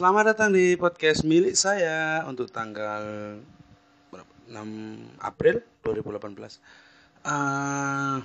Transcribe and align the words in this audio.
Selamat 0.00 0.32
datang 0.32 0.48
di 0.56 0.80
podcast 0.80 1.28
milik 1.28 1.52
saya 1.52 2.24
untuk 2.24 2.48
tanggal 2.48 3.36
berapa? 4.08 4.32
6 4.48 5.20
April 5.20 5.60
2018. 5.84 6.56
Eh, 7.20 8.16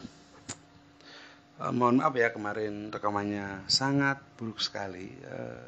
eh, 1.59 1.71
mohon 1.75 1.99
maaf 1.99 2.15
ya 2.15 2.31
kemarin 2.31 2.95
rekamannya 2.95 3.67
sangat 3.67 4.23
buruk 4.39 4.63
sekali. 4.63 5.19
Eh, 5.19 5.67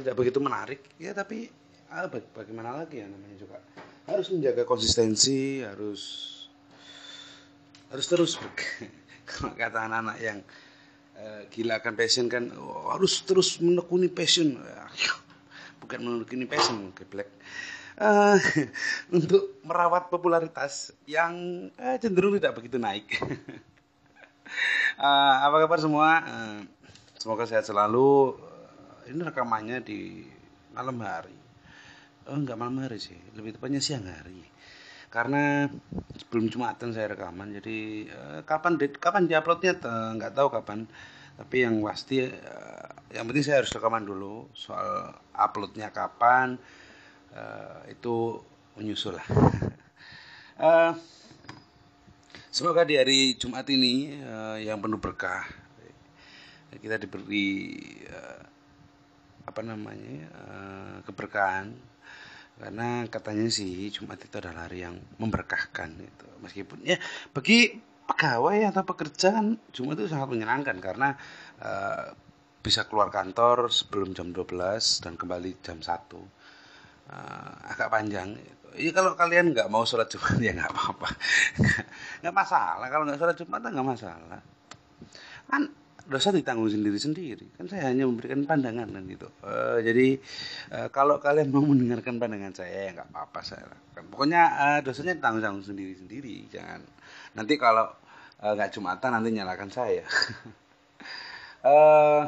tidak 0.00 0.16
begitu 0.16 0.40
menarik 0.40 0.96
ya 0.96 1.12
tapi 1.12 1.52
baga- 1.92 2.32
bagaimana 2.32 2.80
lagi 2.80 3.04
ya 3.04 3.12
namanya 3.12 3.36
juga 3.36 3.60
harus 4.08 4.32
menjaga 4.32 4.64
konsistensi 4.64 5.60
harus 5.60 6.00
harus 7.92 8.06
terus 8.08 8.40
kata 9.60 9.92
anak-anak 9.92 10.16
yang 10.24 10.40
gila 11.50 11.80
akan 11.80 11.94
passion 11.98 12.26
kan. 12.30 12.52
Oh, 12.54 12.92
harus 12.92 13.24
terus 13.24 13.58
menekuni 13.58 14.06
passion. 14.12 14.58
Bukan 15.82 15.98
menekuni 16.00 16.46
passion 16.46 16.92
geblek. 16.94 17.28
Eh, 17.98 18.38
untuk 19.16 19.58
merawat 19.66 20.06
popularitas 20.06 20.94
yang 21.10 21.66
eh, 21.74 21.98
cenderung 21.98 22.38
tidak 22.38 22.54
begitu 22.58 22.78
naik. 22.78 23.06
Eh, 24.98 25.36
apa 25.44 25.62
kabar 25.62 25.78
semua? 25.78 26.24
Eh, 26.24 26.58
semoga 27.20 27.44
sehat 27.44 27.68
selalu. 27.68 28.34
Eh, 29.04 29.12
ini 29.12 29.20
rekamannya 29.22 29.78
di 29.84 30.24
malam 30.72 30.98
hari. 31.04 31.36
Oh 32.26 32.34
enggak 32.34 32.56
malam 32.56 32.80
hari 32.82 32.96
sih. 32.96 33.14
Lebih 33.36 33.60
tepatnya 33.60 33.78
siang 33.78 34.08
hari. 34.08 34.42
Karena 35.12 35.68
sebelum 36.16 36.50
jumatan 36.50 36.96
saya 36.96 37.12
rekaman 37.12 37.60
jadi 37.60 37.78
eh, 38.08 38.40
kapan 38.42 38.80
kapan 38.96 39.28
diuploadnya 39.28 39.72
eh, 39.78 40.10
nggak 40.16 40.32
tahu 40.32 40.48
kapan 40.50 40.88
tapi 41.38 41.62
yang 41.62 41.78
pasti 41.86 42.26
eh, 42.26 42.88
yang 43.14 43.24
penting 43.30 43.46
saya 43.46 43.62
harus 43.62 43.70
rekaman 43.70 44.02
dulu 44.02 44.50
soal 44.52 45.14
uploadnya 45.32 45.94
kapan 45.94 46.58
eh, 47.32 47.94
itu 47.94 48.42
menyusul 48.74 49.16
lah 49.16 49.28
Eh, 50.58 50.92
semoga 52.50 52.82
di 52.82 52.98
hari 52.98 53.38
Jumat 53.38 53.62
ini 53.70 54.10
eh, 54.10 54.66
yang 54.66 54.82
penuh 54.82 54.98
berkah 54.98 55.46
kita 56.82 56.98
diberi 56.98 57.78
eh, 58.02 58.42
apa 59.46 59.60
namanya 59.62 60.26
eh, 60.26 60.96
keberkahan 61.06 61.70
karena 62.58 63.06
katanya 63.06 63.46
sih 63.54 63.86
Jumat 63.94 64.18
itu 64.18 64.34
adalah 64.34 64.66
hari 64.66 64.82
yang 64.82 64.98
memberkahkan 65.22 65.94
gitu. 65.94 66.26
Meskipun 66.42 66.82
ya 66.82 66.98
bagi 67.30 67.78
pegawai 68.08 68.72
atau 68.72 68.82
pekerja 68.88 69.36
kan 69.36 69.60
Jumat 69.70 70.00
itu 70.00 70.08
sangat 70.08 70.32
menyenangkan 70.32 70.80
karena 70.80 71.12
eh, 71.60 72.16
bisa 72.64 72.88
keluar 72.88 73.12
kantor 73.12 73.68
sebelum 73.68 74.16
jam 74.16 74.32
12 74.32 75.04
dan 75.04 75.14
kembali 75.14 75.60
jam 75.60 75.78
1. 75.84 75.84
Eh, 75.84 77.52
agak 77.68 77.88
panjang. 77.92 78.32
Ya 78.76 78.90
kalau 78.92 79.16
kalian 79.16 79.52
nggak 79.52 79.68
mau 79.68 79.84
sholat 79.84 80.08
Jumat 80.08 80.40
ya 80.46 80.56
nggak 80.56 80.72
apa-apa. 80.72 81.08
nggak 82.24 82.34
masalah 82.34 82.86
kalau 82.88 83.04
nggak 83.04 83.20
sholat 83.20 83.36
Jumat 83.36 83.60
nggak 83.60 83.88
masalah. 83.88 84.40
Kan 85.48 85.62
dosa 86.08 86.32
ditanggung 86.32 86.72
sendiri-sendiri. 86.72 87.60
Kan 87.60 87.68
saya 87.68 87.92
hanya 87.92 88.08
memberikan 88.08 88.40
pandangan 88.48 88.88
kan 88.88 89.02
gitu. 89.04 89.28
Eh, 89.44 89.78
jadi 89.84 90.08
eh, 90.72 90.88
kalau 90.88 91.20
kalian 91.20 91.52
mau 91.52 91.60
mendengarkan 91.60 92.16
pandangan 92.16 92.56
saya 92.56 92.88
ya 92.88 92.90
nggak 92.96 93.12
apa-apa 93.12 93.40
saya. 93.44 93.68
Pokoknya 94.08 94.42
eh, 94.56 94.80
dosanya 94.80 95.20
ditanggung 95.20 95.64
sendiri-sendiri. 95.64 96.48
Jangan 96.48 96.80
nanti 97.36 97.54
kalau 97.60 97.90
eh, 98.40 98.52
nggak 98.54 98.72
jumatan 98.76 99.10
nanti 99.16 99.28
nyalakan 99.34 99.70
saya. 99.72 100.04
eh 101.68 102.22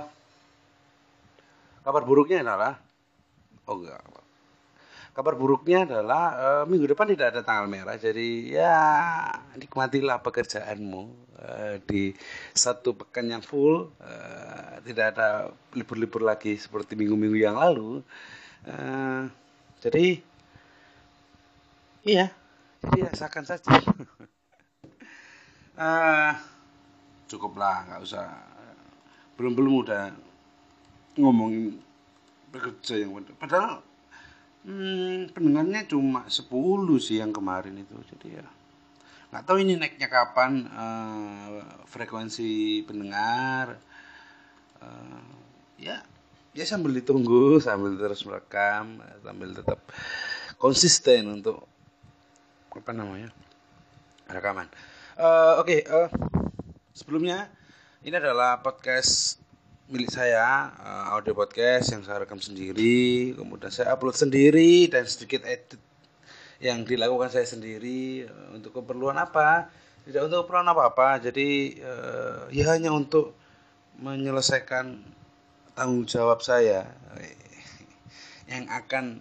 kabar 1.87 2.03
buruknya 2.05 2.43
adalah 2.45 2.77
oh 3.71 3.79
enggak 3.79 4.03
kabar 5.15 5.35
buruknya 5.35 5.87
adalah 5.87 6.25
eh, 6.39 6.65
minggu 6.71 6.91
depan 6.95 7.15
tidak 7.15 7.35
ada 7.35 7.41
tanggal 7.47 7.67
merah 7.71 7.97
jadi 7.99 8.29
ya 8.59 8.79
nikmatilah 9.59 10.23
pekerjaanmu 10.23 11.03
eh, 11.41 11.75
di 11.85 12.15
satu 12.55 12.95
pekan 12.95 13.27
yang 13.31 13.43
full 13.43 13.91
eh, 14.03 14.83
tidak 14.87 15.17
ada 15.17 15.51
libur-libur 15.75 16.23
lagi 16.25 16.57
seperti 16.57 16.97
minggu-minggu 16.97 17.39
yang 17.39 17.57
lalu. 17.59 18.01
Eh, 18.65 19.23
jadi 19.81 20.21
iya 22.05 22.33
jadi 22.81 23.13
rasakan 23.13 23.45
saja 23.45 23.73
Eh, 25.81 26.33
cukuplah 27.33 27.89
nggak 27.89 28.05
usah 28.05 28.29
belum 29.41 29.57
belum 29.57 29.75
udah 29.81 30.13
ngomongin 31.17 31.81
bekerja 32.53 33.01
yang 33.01 33.17
padahal 33.41 33.81
Hmm, 34.61 35.33
pendengarnya 35.33 35.89
cuma 35.89 36.29
10 36.29 37.01
sih 37.01 37.17
yang 37.17 37.33
kemarin 37.33 37.81
itu. 37.81 37.97
Jadi 38.13 38.37
ya 38.37 38.45
nggak 39.31 39.45
tahu 39.47 39.63
ini 39.63 39.79
naiknya 39.81 40.09
kapan 40.13 40.69
eh, 40.69 41.65
frekuensi 41.89 42.85
pendengar. 42.85 43.81
Eh, 44.85 45.25
ya, 45.81 45.97
ya 46.53 46.65
sambil 46.69 46.93
ditunggu, 46.93 47.57
sambil 47.65 47.97
terus 47.97 48.21
merekam, 48.29 49.01
sambil 49.25 49.57
tetap 49.57 49.81
konsisten 50.61 51.41
untuk 51.41 51.65
apa 52.77 52.93
namanya 52.93 53.33
rekaman. 54.29 54.69
Eh, 55.21 55.55
Oke, 55.61 55.85
eh, 55.85 56.09
sebelumnya 56.97 57.53
ini 58.01 58.17
adalah 58.17 58.65
podcast 58.65 59.37
milik 59.93 60.09
saya 60.09 60.73
eh, 60.73 61.13
audio 61.13 61.37
podcast 61.37 61.93
yang 61.93 62.01
saya 62.01 62.25
rekam 62.25 62.41
sendiri 62.41 63.37
kemudian 63.37 63.69
saya 63.69 63.93
upload 63.93 64.17
sendiri 64.17 64.89
dan 64.89 65.05
sedikit 65.05 65.45
edit 65.45 65.77
yang 66.57 66.89
dilakukan 66.89 67.29
saya 67.29 67.45
sendiri 67.45 68.25
eh, 68.25 68.49
untuk 68.57 68.81
keperluan 68.81 69.21
apa? 69.21 69.69
Tidak 70.09 70.25
untuk 70.25 70.49
keperluan 70.49 70.73
apa 70.73 70.89
apa 70.89 71.09
jadi 71.21 71.49
eh, 71.69 72.41
ya 72.57 72.73
hanya 72.73 72.89
untuk 72.89 73.37
menyelesaikan 74.01 75.05
tanggung 75.77 76.09
jawab 76.09 76.41
saya 76.41 76.89
yang 78.49 78.65
akan 78.73 79.21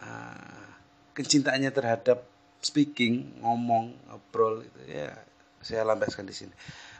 eh, 0.00 0.64
kecintaannya 1.12 1.68
terhadap 1.68 2.24
speaking 2.60 3.42
ngomong 3.42 3.94
ngobrol 4.10 4.62
itu 4.62 4.80
ya 4.86 5.14
saya 5.58 5.82
lampiaskan 5.82 6.26
di 6.26 6.34
sini 6.34 6.54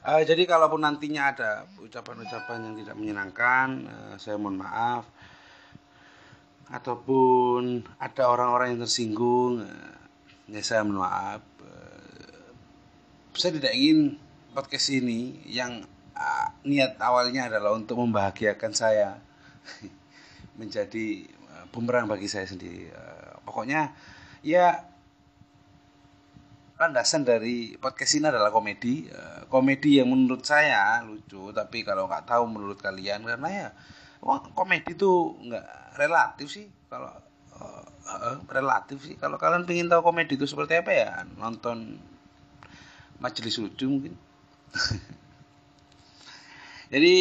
Eh, 0.08 0.22
jadi 0.22 0.46
kalaupun 0.46 0.78
nantinya 0.78 1.34
ada 1.34 1.50
ucapan-ucapan 1.82 2.70
yang 2.70 2.74
tidak 2.78 2.94
menyenangkan, 2.94 3.69
eh, 3.84 4.14
saya 4.16 4.38
mohon 4.38 4.62
maaf. 4.62 5.04
Ataupun 6.70 7.82
ada 7.98 8.30
orang-orang 8.30 8.76
yang 8.76 8.80
tersinggung, 8.86 9.66
eh, 9.66 10.54
ya 10.54 10.62
saya 10.62 10.86
mohon 10.86 11.02
maaf. 11.02 11.42
Eh, 11.60 12.48
saya 13.34 13.58
tidak 13.58 13.75
ingin 13.75 14.16
podcast 14.54 14.88
ini 14.94 15.42
yang 15.44 15.82
ah, 16.14 16.54
niat 16.62 16.96
awalnya 17.02 17.50
adalah 17.50 17.75
untuk 17.75 17.98
membahagiakan 17.98 18.72
saya 18.72 19.19
menjadi 20.60 21.26
eh, 21.26 21.64
bumerang 21.75 22.06
bagi 22.06 22.30
saya 22.30 22.46
sendiri. 22.46 22.86
Eh, 22.86 23.32
pokoknya 23.42 23.92
ya 24.46 24.88
landasan 26.78 27.27
dari 27.27 27.75
podcast 27.75 28.15
ini 28.22 28.31
adalah 28.31 28.55
komedi. 28.55 29.11
Eh, 29.11 29.43
komedi 29.50 29.99
yang 29.99 30.15
menurut 30.15 30.47
saya 30.47 31.03
lucu 31.03 31.50
tapi 31.50 31.83
kalau 31.83 32.06
nggak 32.06 32.31
tahu 32.31 32.47
menurut 32.47 32.78
kalian 32.78 33.27
karena 33.27 33.49
ya 33.50 33.69
wah 34.22 34.39
komedi 34.55 34.94
itu 34.94 35.34
nggak 35.43 35.99
relatif 35.99 36.47
sih 36.55 36.67
kalau 36.87 37.11
eh, 37.58 37.85
eh, 38.14 38.37
relatif 38.55 38.99
sih. 39.02 39.19
Kalau 39.19 39.37
kalian 39.37 39.67
pengen 39.67 39.91
tahu 39.91 40.06
komedi 40.06 40.38
itu 40.38 40.47
seperti 40.47 40.79
apa 40.79 40.93
ya 40.94 41.11
nonton 41.35 41.99
majelis 43.19 43.58
lucu 43.58 43.91
mungkin. 43.91 44.14
Jadi 46.94 47.14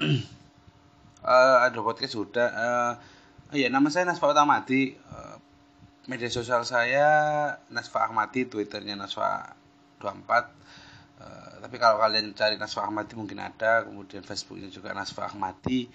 eh, 1.28 1.56
ada 1.60 1.78
podcast 1.84 2.16
sudah. 2.16 2.48
Eh, 2.48 2.92
iya 3.60 3.68
nama 3.68 3.92
saya 3.92 4.08
Nasfa 4.08 4.32
Utamadi. 4.32 4.96
Eh, 4.96 5.36
media 6.10 6.28
sosial 6.28 6.62
saya 6.68 7.06
Nasfa 7.72 8.08
Ahmadi 8.08 8.48
twitternya 8.48 8.98
Nasfa 8.98 9.56
24 10.02 10.64
Eh, 11.14 11.52
tapi 11.62 11.76
kalau 11.78 12.02
kalian 12.02 12.34
cari 12.34 12.58
Nasfa 12.58 12.84
Ahmadi 12.84 13.14
mungkin 13.14 13.38
ada 13.38 13.86
kemudian 13.86 14.26
Facebooknya 14.26 14.68
juga 14.68 14.90
Nasfa 14.92 15.30
Ahmadi. 15.30 15.88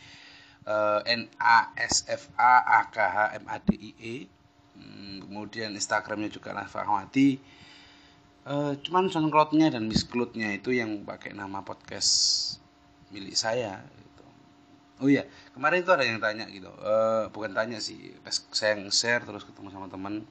Eh, 0.64 1.00
N 1.06 1.28
A 1.40 1.76
S 1.76 2.08
F 2.08 2.32
A 2.40 2.64
A 2.64 2.80
K 2.88 2.98
H 3.04 3.18
M 3.44 3.46
A 3.52 3.58
D 3.60 3.70
I 3.76 3.92
E. 4.00 4.16
Hmm, 4.80 5.28
kemudian 5.28 5.76
Instagramnya 5.76 6.32
juga 6.32 6.56
Nasfa 6.56 6.88
Ahmadi. 6.88 7.38
Eh, 8.48 8.74
cuman 8.82 9.12
SoundCloudnya 9.12 9.76
dan 9.76 9.86
Mixcloudnya 9.92 10.56
itu 10.56 10.72
yang 10.74 11.04
pakai 11.04 11.36
nama 11.36 11.62
podcast 11.62 12.12
milik 13.12 13.36
saya. 13.36 13.84
Oh 15.00 15.08
iya, 15.08 15.24
kemarin 15.56 15.80
itu 15.80 15.92
ada 15.96 16.04
yang 16.04 16.20
tanya 16.20 16.44
gitu. 16.52 16.68
Eh, 16.68 17.24
bukan 17.32 17.56
tanya 17.56 17.80
sih, 17.80 18.12
pas 18.20 18.36
saya 18.52 18.76
share 18.92 19.24
terus 19.24 19.48
ketemu 19.48 19.72
sama 19.72 19.88
teman. 19.88 20.28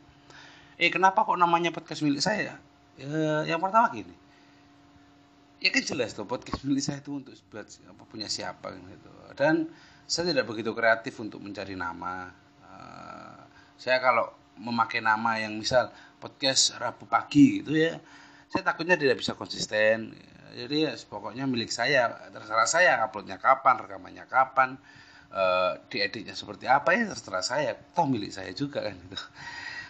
Eh, 0.77 0.93
kenapa 0.93 1.25
kok 1.25 1.41
namanya 1.41 1.73
podcast 1.73 2.05
milik 2.05 2.21
saya? 2.21 2.61
Eh, 3.01 3.43
yang 3.49 3.59
pertama 3.65 3.89
gini. 3.91 4.13
Ya 5.59 5.75
kan 5.75 5.83
jelas 5.83 6.15
tuh 6.15 6.29
podcast 6.29 6.63
milik 6.63 6.85
saya 6.85 7.03
itu 7.03 7.19
untuk 7.19 7.35
buat 7.51 7.67
apa 7.67 8.03
punya 8.07 8.29
siapa 8.31 8.71
gitu. 8.77 9.11
Dan 9.35 9.67
saya 10.07 10.31
tidak 10.31 10.47
begitu 10.47 10.71
kreatif 10.77 11.19
untuk 11.19 11.43
mencari 11.43 11.75
nama. 11.75 12.31
Uh, 12.63 13.43
saya 13.75 13.99
kalau 13.99 14.31
memakai 14.55 15.03
nama 15.03 15.43
yang 15.43 15.59
misal 15.59 15.91
podcast 16.23 16.79
Rabu 16.79 17.07
pagi 17.11 17.63
gitu 17.63 17.75
ya, 17.75 17.99
saya 18.51 18.63
takutnya 18.63 18.95
tidak 18.95 19.19
bisa 19.19 19.35
konsisten. 19.35 20.15
Jadi 20.55 20.89
ya, 20.89 20.93
pokoknya 21.09 21.45
milik 21.45 21.73
saya, 21.73 22.15
terserah 22.33 22.69
saya 22.69 22.93
uploadnya 23.05 23.37
kapan, 23.37 23.81
rekamannya 23.81 24.25
kapan, 24.29 24.79
uh, 25.33 25.77
dieditnya 25.93 26.33
seperti 26.33 26.69
apa 26.69 26.95
ya 26.95 27.11
terserah 27.13 27.45
saya. 27.45 27.73
Toh 27.75 28.07
milik 28.09 28.33
saya 28.33 28.53
juga 28.53 28.85
kan 28.87 28.95
gitu. 28.97 29.19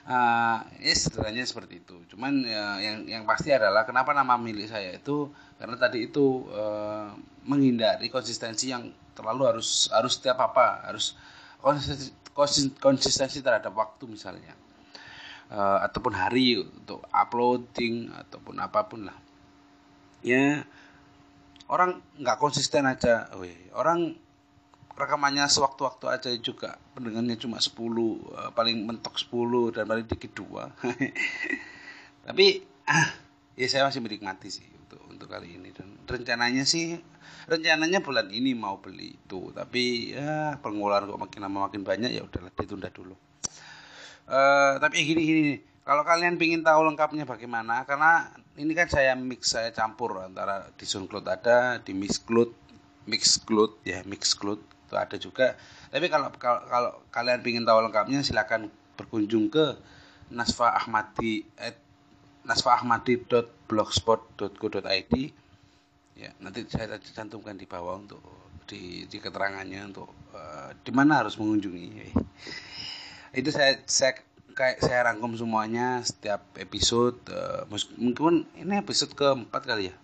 Uh, 0.09 0.65
ya 0.81 1.45
seperti 1.45 1.85
itu. 1.85 1.97
Cuman 2.15 2.41
ya, 2.41 2.81
yang 2.81 3.05
yang 3.05 3.23
pasti 3.29 3.53
adalah 3.53 3.85
kenapa 3.85 4.17
nama 4.17 4.41
milik 4.41 4.73
saya 4.73 4.97
itu 4.97 5.29
karena 5.61 5.77
tadi 5.77 6.09
itu 6.09 6.49
uh, 6.49 7.13
menghindari 7.45 8.09
konsistensi 8.09 8.73
yang 8.73 8.89
terlalu 9.13 9.51
harus 9.51 9.91
harus 9.91 10.17
setiap 10.17 10.39
apa 10.41 10.87
harus 10.87 11.19
konsistensi, 11.61 12.15
konsistensi 12.79 13.43
terhadap 13.43 13.75
waktu 13.75 14.07
misalnya 14.07 14.55
uh, 15.51 15.83
ataupun 15.85 16.15
hari 16.15 16.63
untuk 16.63 17.03
uploading 17.11 18.15
ataupun 18.15 18.55
apa 18.63 18.87
pun 18.87 19.11
lah 19.11 19.28
ya 20.23 20.65
orang 21.69 22.00
nggak 22.19 22.38
konsisten 22.41 22.88
aja. 22.88 23.29
Wih, 23.37 23.55
orang 23.76 24.17
rekamannya 24.99 25.47
sewaktu-waktu 25.47 26.05
aja 26.11 26.31
juga. 26.43 26.81
Pendengarnya 26.97 27.38
cuma 27.38 27.62
10 27.62 27.70
uh, 27.70 27.79
eh, 27.79 28.50
paling 28.56 28.82
mentok 28.82 29.15
10 29.20 29.76
dan 29.76 29.85
paling 29.87 30.06
dikit 30.09 30.32
dua. 30.35 30.75
Tapi 32.26 32.47
ah, 32.88 33.09
ya 33.55 33.67
saya 33.70 33.87
masih 33.87 34.03
menikmati 34.03 34.49
sih 34.50 34.67
untuk 34.67 35.00
untuk 35.06 35.29
kali 35.31 35.55
ini. 35.55 35.70
Dan 35.70 36.03
rencananya 36.09 36.67
sih 36.67 36.99
rencananya 37.49 38.03
bulan 38.03 38.29
ini 38.35 38.53
mau 38.59 38.82
beli 38.82 39.14
itu. 39.14 39.55
Tapi 39.55 40.17
ya 40.19 40.59
pengeluaran 40.59 41.06
kok 41.06 41.21
makin 41.21 41.41
lama 41.47 41.71
makin 41.71 41.87
banyak 41.87 42.11
ya 42.11 42.26
udahlah 42.26 42.50
ditunda 42.53 42.91
dulu. 42.91 43.14
Uh, 44.29 44.76
tapi 44.76 45.09
gini 45.09 45.23
gini 45.25 45.44
kalau 45.88 46.05
kalian 46.05 46.37
ingin 46.37 46.61
tahu 46.61 46.85
lengkapnya 46.85 47.25
bagaimana 47.25 47.88
karena 47.88 48.29
ini 48.61 48.76
kan 48.76 48.93
saya 48.93 49.17
mix 49.17 49.56
saya 49.56 49.73
campur 49.73 50.20
antara 50.20 50.69
di 50.76 50.85
SoundCloud 50.85 51.25
ada 51.25 51.81
di 51.81 51.96
Mixcloud 51.96 52.52
Mixcloud 53.08 53.81
ya 53.88 54.05
Mixcloud 54.05 54.61
itu 54.88 54.96
ada 54.96 55.20
juga. 55.20 55.52
Tapi 55.93 56.08
kalau 56.08 56.32
kalau, 56.40 56.64
kalau 56.69 56.93
kalian 57.12 57.44
ingin 57.44 57.64
tahu 57.69 57.81
lengkapnya 57.85 58.25
silakan 58.25 58.73
berkunjung 58.96 59.52
ke 59.52 59.76
Nasfa 60.32 60.73
Ahmadi 60.76 61.44
at 61.61 61.76
nasfaahmadi.blogspot.co.id 62.49 65.14
ya 66.19 66.35
nanti 66.40 66.67
saya 66.73 66.96
cantumkan 66.96 67.61
di 67.61 67.69
bawah 67.69 68.00
untuk 68.00 68.25
di, 68.64 69.05
di 69.05 69.20
keterangannya 69.20 69.93
untuk 69.93 70.08
uh, 70.32 70.73
di 70.81 70.93
mana 70.93 71.17
harus 71.20 71.37
mengunjungi. 71.37 72.17
Itu 73.37 73.52
saya 73.52 73.76
saya 73.85 74.17
kayak 74.59 74.83
saya 74.83 75.07
rangkum 75.07 75.39
semuanya 75.39 76.03
setiap 76.03 76.43
episode 76.59 77.15
uh, 77.31 77.63
mungkin 77.95 78.43
ini 78.59 78.83
episode 78.83 79.15
keempat 79.15 79.63
kali 79.63 79.95
ya. 79.95 79.97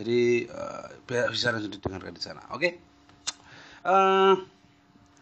Jadi 0.00 0.48
uh, 0.48 0.88
bisa 1.28 1.52
langsung 1.52 1.68
didengarkan 1.68 2.16
di 2.16 2.22
sana 2.24 2.40
oke? 2.48 2.56
Okay? 2.56 2.72
uh, 3.84 4.40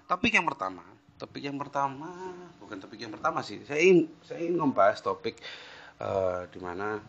topik 0.07 0.39
yang 0.39 0.47
pertama 0.47 0.87
topik 1.19 1.43
yang 1.43 1.59
pertama 1.59 2.15
bukan 2.63 2.79
topik 2.79 3.03
yang 3.03 3.11
pertama 3.11 3.43
sih. 3.43 3.59
Saya 3.67 3.83
ingin 3.83 4.07
saya 4.23 4.47
ingin 4.47 4.63
membahas 4.63 5.03
topik 5.03 5.43
uh, 5.99 6.47
di 6.47 6.63
mana 6.63 7.03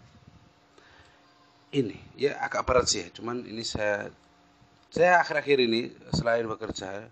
ini 1.71 1.95
ya 2.19 2.35
agak 2.43 2.67
berat 2.67 2.89
sih 2.91 3.07
cuman 3.15 3.47
ini 3.47 3.63
saya 3.63 4.11
saya 4.91 5.23
akhir-akhir 5.23 5.57
ini 5.63 5.95
selain 6.11 6.43
bekerja 6.43 7.07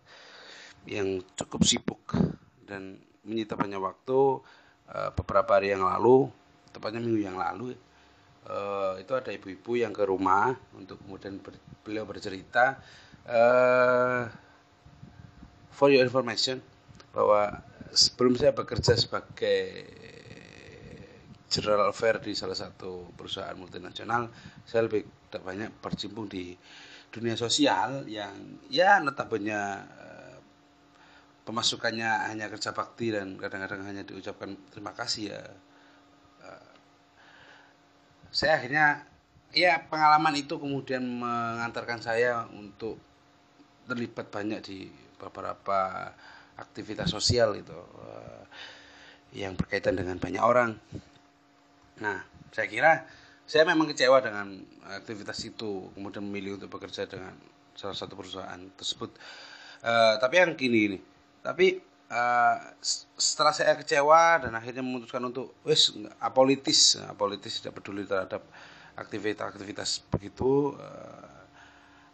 yang 0.84 1.24
cukup 1.40 1.64
sibuk 1.64 2.04
dan 2.68 3.00
menyita 3.30 3.54
banyak 3.54 3.78
waktu 3.78 4.42
uh, 4.90 5.10
beberapa 5.14 5.62
hari 5.62 5.72
yang 5.78 5.86
lalu 5.86 6.26
tepatnya 6.74 7.00
minggu 7.06 7.22
yang 7.22 7.38
lalu 7.38 7.78
uh, 8.50 8.98
itu 8.98 9.14
ada 9.14 9.30
ibu-ibu 9.30 9.78
yang 9.78 9.94
ke 9.94 10.04
rumah 10.10 10.58
untuk 10.74 10.98
kemudian 11.06 11.38
ber, 11.38 11.54
beliau 11.86 12.10
bercerita 12.10 12.82
uh, 13.30 14.26
for 15.70 15.94
your 15.94 16.02
information 16.02 16.58
bahwa 17.14 17.62
sebelum 17.94 18.38
saya 18.38 18.54
bekerja 18.54 18.98
sebagai 18.98 19.86
general 21.50 21.90
affair 21.90 22.22
di 22.22 22.38
salah 22.38 22.54
satu 22.54 23.10
perusahaan 23.18 23.58
multinasional 23.58 24.30
saya 24.66 24.86
lebih 24.86 25.06
banyak 25.34 25.74
bercimpung 25.82 26.30
di 26.30 26.54
dunia 27.10 27.34
sosial 27.34 28.06
yang 28.06 28.62
ya 28.70 29.02
notabene 29.02 29.58
pemasukannya 31.50 32.30
hanya 32.30 32.46
kerja 32.46 32.78
bakti 32.78 33.10
dan 33.10 33.34
kadang-kadang 33.34 33.82
hanya 33.82 34.06
diucapkan 34.06 34.54
terima 34.70 34.94
kasih 34.94 35.34
ya. 35.34 35.42
Uh, 36.46 36.70
saya 38.30 38.62
akhirnya 38.62 39.02
ya 39.50 39.82
pengalaman 39.90 40.38
itu 40.38 40.62
kemudian 40.62 41.02
mengantarkan 41.02 42.06
saya 42.06 42.46
untuk 42.54 43.02
terlibat 43.90 44.30
banyak 44.30 44.62
di 44.62 44.94
beberapa 45.18 46.14
aktivitas 46.62 47.10
sosial 47.10 47.58
itu 47.58 47.74
uh, 47.74 48.46
yang 49.34 49.58
berkaitan 49.58 49.98
dengan 49.98 50.22
banyak 50.22 50.44
orang. 50.46 50.78
Nah, 51.98 52.22
saya 52.54 52.70
kira 52.70 53.10
saya 53.50 53.66
memang 53.66 53.90
kecewa 53.90 54.22
dengan 54.22 54.62
aktivitas 55.02 55.42
itu, 55.50 55.90
kemudian 55.98 56.22
memilih 56.22 56.62
untuk 56.62 56.78
bekerja 56.78 57.10
dengan 57.10 57.34
salah 57.74 57.98
satu 57.98 58.14
perusahaan 58.14 58.62
tersebut. 58.78 59.10
Uh, 59.82 60.22
tapi 60.22 60.38
yang 60.38 60.54
gini 60.54 60.80
ini, 60.86 61.00
tapi 61.40 61.80
uh, 62.12 62.58
setelah 63.16 63.54
saya 63.54 63.74
kecewa 63.80 64.44
dan 64.44 64.52
akhirnya 64.58 64.84
memutuskan 64.84 65.24
untuk 65.24 65.56
wes 65.64 65.94
apolitis, 66.20 67.00
apolitis 67.08 67.62
tidak 67.62 67.80
peduli 67.80 68.04
terhadap 68.04 68.44
aktivitas-aktivitas 69.00 70.04
begitu. 70.12 70.76
Uh, 70.76 71.40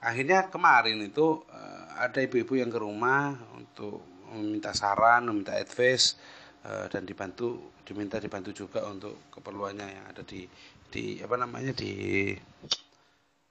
akhirnya 0.03 0.51
kemarin 0.51 1.01
itu 1.01 1.41
uh, 1.49 1.85
ada 1.97 2.21
ibu-ibu 2.21 2.59
yang 2.59 2.69
ke 2.69 2.77
rumah 2.77 3.33
untuk 3.57 4.03
meminta 4.35 4.75
saran, 4.75 5.25
meminta 5.25 5.55
advice 5.55 6.19
uh, 6.67 6.85
dan 6.91 7.07
dibantu 7.07 7.73
diminta 7.85 8.17
dibantu 8.17 8.49
juga 8.49 8.81
untuk 8.89 9.29
keperluannya 9.29 9.87
yang 9.87 10.05
ada 10.09 10.25
di 10.25 10.49
di 10.89 11.21
apa 11.21 11.37
namanya 11.37 11.71
di 11.77 12.33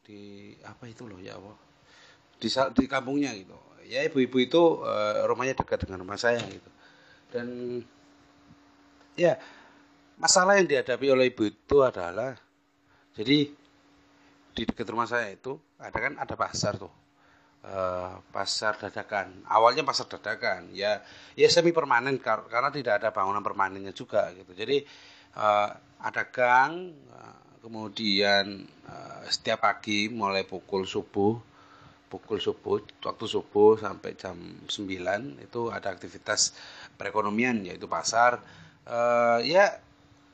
di 0.04 0.52
apa 0.66 0.84
itu 0.90 1.06
loh 1.06 1.22
ya 1.22 1.38
Allah 1.38 1.54
di 2.36 2.50
di 2.50 2.84
kampungnya 2.90 3.30
gitu 3.38 3.54
ya 3.86 4.00
ibu-ibu 4.04 4.36
itu 4.40 4.62
uh, 4.82 5.24
rumahnya 5.28 5.54
dekat 5.56 5.84
dengan 5.84 6.02
rumah 6.02 6.18
saya 6.18 6.40
gitu 6.44 6.70
dan 7.30 7.46
ya 9.14 9.38
masalah 10.18 10.58
yang 10.58 10.66
dihadapi 10.66 11.06
oleh 11.10 11.30
ibu 11.30 11.48
itu 11.48 11.76
adalah 11.82 12.34
jadi 13.14 13.50
di 14.54 14.62
dekat 14.62 14.86
rumah 14.90 15.06
saya 15.06 15.34
itu 15.34 15.58
ada 15.78 15.98
kan 15.98 16.14
ada 16.18 16.34
pasar 16.38 16.78
tuh 16.78 17.04
uh, 17.64 18.20
pasar 18.30 18.76
dadakan. 18.76 19.44
Awalnya 19.48 19.82
pasar 19.82 20.06
dadakan, 20.08 20.70
ya 20.76 21.00
ya 21.34 21.48
semi 21.48 21.72
permanen 21.72 22.20
kar 22.20 22.46
karena 22.46 22.68
tidak 22.70 23.02
ada 23.02 23.08
bangunan 23.10 23.40
permanennya 23.40 23.96
juga 23.96 24.28
gitu. 24.36 24.52
Jadi 24.52 24.84
uh, 25.40 25.68
ada 26.04 26.22
gang, 26.28 26.92
uh, 27.10 27.38
kemudian 27.64 28.68
uh, 28.88 29.24
setiap 29.32 29.64
pagi 29.64 30.12
mulai 30.12 30.44
pukul 30.44 30.84
subuh, 30.84 31.40
pukul 32.14 32.38
subuh, 32.38 32.78
waktu 33.02 33.26
subuh 33.26 33.74
sampai 33.74 34.14
jam 34.14 34.38
9 34.70 34.70
itu 35.42 35.60
ada 35.74 35.90
aktivitas 35.90 36.54
perekonomian 36.94 37.66
yaitu 37.66 37.90
pasar. 37.90 38.38
Uh, 38.86 39.42
ya 39.42 39.82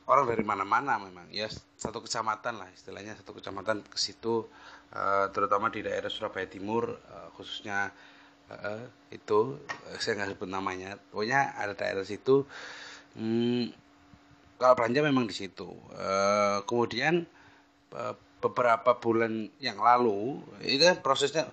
orang 0.05 0.29
dari 0.29 0.45
mana-mana 0.45 1.01
memang. 1.01 1.25
Ya 1.33 1.49
satu 1.49 2.05
kecamatan 2.05 2.61
lah 2.61 2.69
istilahnya 2.69 3.17
satu 3.17 3.33
kecamatan 3.33 3.81
ke 3.81 3.97
situ 3.97 4.45
uh, 4.93 5.25
terutama 5.33 5.73
di 5.73 5.81
daerah 5.81 6.13
Surabaya 6.13 6.45
Timur 6.45 6.93
uh, 6.93 7.33
khususnya 7.33 7.89
uh, 8.53 8.85
itu 9.09 9.57
saya 9.97 10.21
nggak 10.21 10.37
sebut 10.37 10.49
namanya. 10.53 11.01
Pokoknya 11.09 11.57
ada 11.57 11.73
daerah 11.73 12.05
situ 12.05 12.45
hmm, 13.17 13.73
kalau 14.61 14.77
belanja 14.77 15.01
memang 15.01 15.25
di 15.25 15.33
situ. 15.33 15.65
Uh, 15.97 16.61
kemudian 16.69 17.25
beberapa 18.41 18.97
bulan 18.97 19.47
yang 19.61 19.77
lalu 19.77 20.41
itu 20.65 20.81
kan 20.81 20.97
prosesnya 20.99 21.45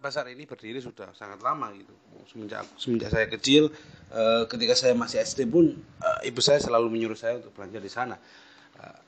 pasar 0.00 0.24
ini 0.32 0.48
berdiri 0.48 0.80
sudah 0.80 1.12
sangat 1.12 1.44
lama 1.44 1.68
gitu. 1.76 1.92
Semenjak 2.24 2.64
semenjak 2.80 3.12
saya 3.12 3.26
kecil 3.28 3.68
uh, 4.10 4.48
ketika 4.48 4.72
saya 4.72 4.96
masih 4.96 5.20
SD 5.20 5.52
pun 5.52 5.76
uh, 6.00 6.20
ibu 6.24 6.40
saya 6.40 6.58
selalu 6.58 6.88
menyuruh 6.88 7.18
saya 7.18 7.38
untuk 7.38 7.52
belanja 7.52 7.78
di 7.78 7.92
sana. 7.92 8.16
Uh, 8.80 9.00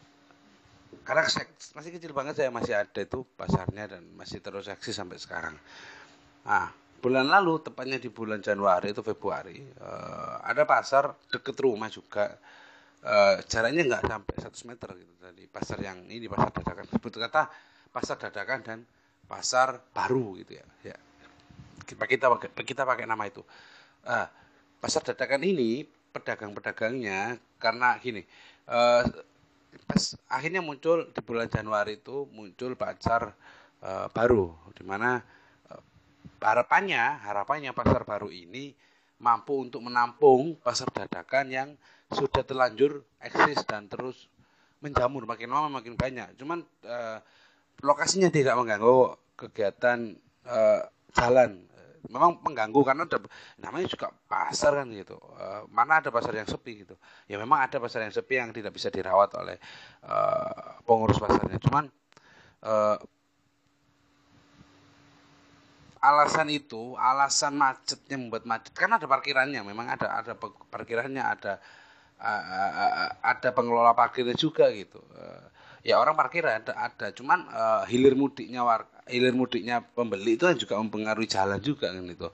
karena 1.09 1.25
saya, 1.29 1.49
masih 1.73 1.91
kecil 1.97 2.13
banget 2.13 2.37
saya 2.37 2.53
masih 2.53 2.77
ada 2.77 3.01
itu 3.01 3.25
pasarnya 3.37 3.97
dan 3.97 4.03
masih 4.15 4.45
terus 4.45 4.69
eksis 4.69 4.95
sampai 4.95 5.17
sekarang. 5.17 5.57
Nah 6.45 6.69
bulan 7.01 7.29
lalu 7.29 7.61
tepatnya 7.61 8.01
di 8.01 8.09
bulan 8.09 8.41
Januari 8.41 8.93
itu 8.93 9.05
Februari 9.05 9.61
uh, 9.61 10.41
ada 10.41 10.65
pasar 10.65 11.13
deket 11.29 11.57
rumah 11.61 11.89
juga 11.93 12.33
uh, 13.05 13.41
jaraknya 13.45 13.83
nggak 13.85 14.03
sampai 14.09 14.35
100 14.41 14.71
meter 14.73 14.89
gitu 14.99 15.13
dari 15.21 15.45
pasar 15.47 15.79
yang 15.81 16.05
ini 16.09 16.27
pasar 16.27 16.51
dadakan 16.51 16.87
sebut 16.89 17.13
kata 17.21 17.43
pasar 17.95 18.17
dadakan 18.19 18.59
dan 18.65 18.79
pasar 19.25 19.81
baru 19.95 20.37
gitu 20.41 20.59
ya. 20.59 20.67
Ya. 20.83 20.97
Kita 21.85 22.05
kita 22.65 22.83
pakai 22.83 23.07
nama 23.07 23.25
itu. 23.29 23.45
Uh, 24.05 24.29
pasar 24.85 25.01
dadakan 25.01 25.41
ini 25.45 25.89
pedagang-pedagangnya 26.15 27.41
karena 27.59 27.99
gini 27.99 28.23
uh, 28.71 29.03
pas 29.89 30.05
akhirnya 30.31 30.63
muncul 30.63 31.11
di 31.11 31.21
bulan 31.25 31.51
Januari 31.51 31.99
itu 31.99 32.31
muncul 32.31 32.79
pasar 32.79 33.35
uh, 33.83 34.07
baru 34.15 34.55
di 34.77 34.87
mana 34.87 35.19
uh, 35.73 35.83
harapannya 36.39 37.19
harapannya 37.25 37.75
pasar 37.75 38.07
baru 38.07 38.31
ini 38.31 38.71
mampu 39.19 39.59
untuk 39.59 39.83
menampung 39.83 40.55
pasar 40.63 40.87
dadakan 40.95 41.47
yang 41.51 41.69
sudah 42.13 42.43
terlanjur 42.45 43.05
eksis 43.23 43.65
dan 43.65 43.89
terus 43.89 44.29
menjamur 44.85 45.25
makin 45.25 45.49
lama 45.49 45.81
makin 45.81 45.97
banyak. 45.97 46.37
Cuman 46.37 46.61
uh, 46.85 47.19
lokasinya 47.81 48.29
tidak 48.29 48.57
mengganggu 48.61 49.17
kegiatan 49.41 50.13
uh, 50.45 50.81
jalan. 51.17 51.65
Memang 52.05 52.37
mengganggu 52.45 52.85
karena 52.85 53.09
ada 53.09 53.17
namanya 53.57 53.89
juga 53.89 54.13
pasar 54.29 54.77
kan 54.77 54.93
gitu. 54.93 55.17
Uh, 55.17 55.65
mana 55.73 56.05
ada 56.05 56.13
pasar 56.13 56.37
yang 56.37 56.45
sepi 56.45 56.85
gitu. 56.85 57.01
Ya 57.25 57.41
memang 57.41 57.65
ada 57.65 57.81
pasar 57.81 58.05
yang 58.05 58.13
sepi 58.13 58.37
yang 58.37 58.53
tidak 58.53 58.77
bisa 58.77 58.93
dirawat 58.93 59.33
oleh 59.41 59.57
uh, 60.05 60.77
pengurus 60.85 61.17
pasarnya. 61.17 61.57
Cuman 61.65 61.89
uh, 62.69 63.01
alasan 66.05 66.53
itu 66.53 66.93
alasan 67.01 67.57
macetnya 67.57 68.21
membuat 68.21 68.45
macet 68.45 68.77
karena 68.77 69.01
ada 69.01 69.09
parkirannya 69.09 69.65
memang 69.65 69.89
ada 69.89 70.21
ada 70.21 70.37
parkirannya 70.69 71.25
ada 71.25 71.57
ada 73.21 73.49
pengelola 73.53 73.93
parkirnya 73.93 74.33
juga 74.33 74.73
gitu. 74.73 74.99
Uh, 75.13 75.45
ya 75.85 76.01
orang 76.01 76.17
parkir 76.17 76.45
ada 76.49 76.73
ada. 76.73 77.13
Cuman 77.13 77.45
uh, 77.53 77.85
hilir 77.85 78.17
mudiknya 78.17 78.65
warga 78.65 78.95
hilir 79.09 79.37
mudiknya 79.37 79.85
pembeli 79.85 80.41
itu 80.41 80.49
kan 80.49 80.57
juga 80.57 80.81
mempengaruhi 80.81 81.29
jalan 81.29 81.61
juga 81.61 81.93
kan 81.93 82.05
itu. 82.09 82.29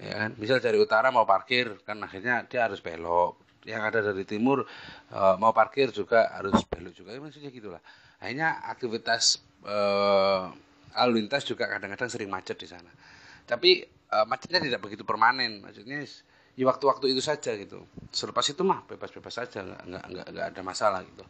Ya 0.00 0.14
kan? 0.24 0.30
Misal 0.40 0.62
dari 0.62 0.80
utara 0.80 1.12
mau 1.12 1.28
parkir 1.28 1.84
kan 1.84 2.00
akhirnya 2.00 2.48
dia 2.48 2.64
harus 2.68 2.80
belok. 2.80 3.36
Yang 3.68 3.82
ada 3.92 3.98
dari 4.12 4.24
timur 4.24 4.64
e, 5.12 5.20
mau 5.36 5.52
parkir 5.52 5.92
juga 5.92 6.32
harus 6.32 6.64
belok 6.64 6.94
juga. 6.96 7.12
Ya, 7.12 7.20
maksudnya 7.20 7.50
gitulah. 7.52 7.82
Akhirnya 8.22 8.64
aktivitas 8.64 9.44
e, 9.60 9.76
lalu 10.96 11.12
lintas 11.20 11.44
juga 11.44 11.68
kadang-kadang 11.68 12.08
sering 12.08 12.32
macet 12.32 12.56
di 12.56 12.68
sana. 12.70 12.88
Tapi 13.44 13.84
e, 13.84 14.16
macetnya 14.24 14.64
tidak 14.64 14.80
begitu 14.80 15.04
permanen. 15.04 15.60
Maksudnya 15.60 16.00
di 16.58 16.66
waktu-waktu 16.66 17.14
itu 17.14 17.22
saja 17.22 17.54
gitu. 17.54 17.86
Selepas 18.10 18.42
itu 18.50 18.66
mah 18.66 18.82
bebas-bebas 18.90 19.30
saja 19.30 19.62
nggak 19.62 19.82
nggak 19.86 20.04
nggak, 20.34 20.46
ada 20.50 20.62
masalah 20.66 21.06
gitu. 21.06 21.22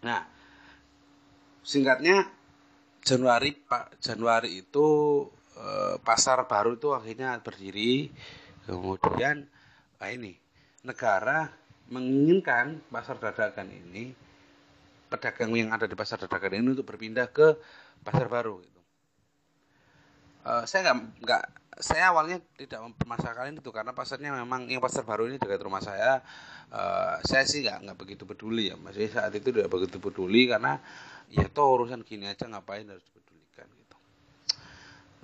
Nah 0.00 0.24
singkatnya 1.60 2.24
Januari 3.04 3.52
Pak 3.52 4.00
Januari 4.00 4.64
itu 4.64 4.86
eh, 5.60 6.00
pasar 6.00 6.48
baru 6.48 6.80
itu 6.80 6.96
akhirnya 6.96 7.36
berdiri. 7.44 8.08
Kemudian 8.64 9.44
nah 10.00 10.08
ini 10.08 10.32
negara 10.88 11.52
menginginkan 11.92 12.80
pasar 12.88 13.20
dadakan 13.20 13.68
ini 13.68 14.16
pedagang 15.12 15.52
yang 15.52 15.68
ada 15.70 15.84
di 15.84 15.92
pasar 15.92 16.16
dadakan 16.16 16.64
ini 16.64 16.80
untuk 16.80 16.88
berpindah 16.88 17.28
ke 17.28 17.60
pasar 18.00 18.24
baru 18.26 18.56
gitu. 18.64 18.80
Uh, 20.46 20.62
saya 20.62 20.86
nggak 20.86 20.98
nggak 21.26 21.44
saya 21.76 22.08
awalnya 22.08 22.40
tidak 22.56 22.80
mempermasalahkan 22.88 23.52
itu 23.52 23.68
karena 23.68 23.92
pasarnya 23.92 24.32
memang 24.32 24.64
yang 24.72 24.80
pasar 24.80 25.04
baru 25.04 25.28
ini 25.28 25.36
dekat 25.36 25.60
rumah 25.60 25.84
saya 25.84 26.24
uh, 26.72 27.20
saya 27.20 27.44
sih 27.44 27.60
nggak 27.60 27.84
nggak 27.84 27.98
begitu 28.00 28.24
peduli 28.24 28.72
ya. 28.72 28.76
Masih 28.80 29.12
saat 29.12 29.32
itu 29.36 29.52
tidak 29.52 29.68
begitu 29.68 30.00
peduli 30.00 30.48
karena 30.48 30.80
ya 31.28 31.44
toh 31.52 31.76
urusan 31.76 32.00
gini 32.00 32.32
aja 32.32 32.48
ngapain 32.48 32.88
harus 32.88 33.04
dipedulikan 33.04 33.68
gitu. 33.68 33.96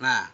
Nah 0.05 0.29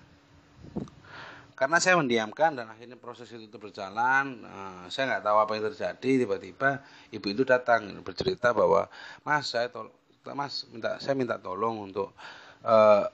karena 1.58 1.78
saya 1.82 1.98
mendiamkan 1.98 2.54
dan 2.54 2.70
akhirnya 2.70 2.94
proses 2.98 3.30
itu 3.34 3.58
berjalan 3.58 4.42
uh, 4.42 4.86
saya 4.90 5.14
nggak 5.14 5.22
tahu 5.26 5.36
apa 5.42 5.52
yang 5.54 5.64
terjadi 5.70 6.10
tiba-tiba 6.26 6.82
ibu 7.14 7.26
itu 7.30 7.42
datang 7.46 8.02
bercerita 8.02 8.54
bahwa 8.54 8.86
mas 9.26 9.50
saya 9.54 9.66
tol 9.70 9.90
mas 10.34 10.66
minta 10.70 10.98
saya 11.02 11.14
minta 11.18 11.38
tolong 11.38 11.90
untuk 11.90 12.14
uh, 12.62 13.06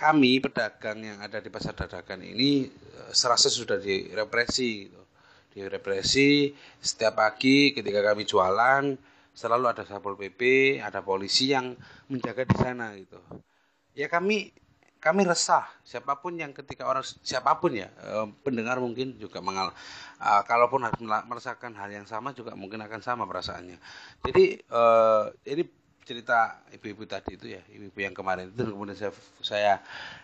kami 0.00 0.40
pedagang 0.40 1.04
yang 1.04 1.20
ada 1.20 1.44
di 1.44 1.52
pasar 1.52 1.76
dadakan 1.76 2.24
ini 2.24 2.64
uh, 2.96 3.12
serasa 3.12 3.52
sudah 3.52 3.76
direpresi 3.76 4.88
gitu. 4.88 5.02
direpresi 5.52 6.56
setiap 6.80 7.20
pagi 7.20 7.76
ketika 7.76 8.00
kami 8.00 8.24
jualan 8.24 8.96
selalu 9.36 9.64
ada 9.68 9.84
satpol 9.84 10.16
pp 10.16 10.40
ada 10.80 11.04
polisi 11.04 11.52
yang 11.52 11.76
menjaga 12.08 12.48
di 12.48 12.56
sana 12.56 12.96
gitu. 12.96 13.20
Ya 13.92 14.08
kami 14.08 14.56
kami 15.00 15.24
resah. 15.28 15.68
Siapa 15.84 16.20
pun 16.20 16.36
yang 16.36 16.56
ketika 16.56 16.88
orang 16.88 17.04
siapa 17.04 17.56
pun 17.60 17.76
ya 17.76 17.88
eh, 17.88 18.26
pendengar 18.40 18.80
mungkin 18.80 19.16
juga 19.20 19.40
mengal 19.44 19.72
uh, 20.20 20.42
kalaupun 20.44 20.86
merasakan 21.28 21.76
hal 21.76 21.88
yang 21.92 22.06
sama 22.08 22.32
juga 22.32 22.56
mungkin 22.56 22.80
akan 22.84 23.00
sama 23.04 23.24
perasaannya. 23.28 23.76
Jadi 24.24 24.64
ini 25.50 25.62
cerita 26.04 26.64
ibu-ibu 26.74 27.06
tadi 27.06 27.36
itu 27.36 27.46
ya 27.54 27.62
ibu-ibu 27.70 27.98
yang 28.00 28.14
kemarin 28.16 28.50
itu 28.50 28.66
kemudian 28.66 28.96
saya 28.98 29.12
saya 29.40 29.74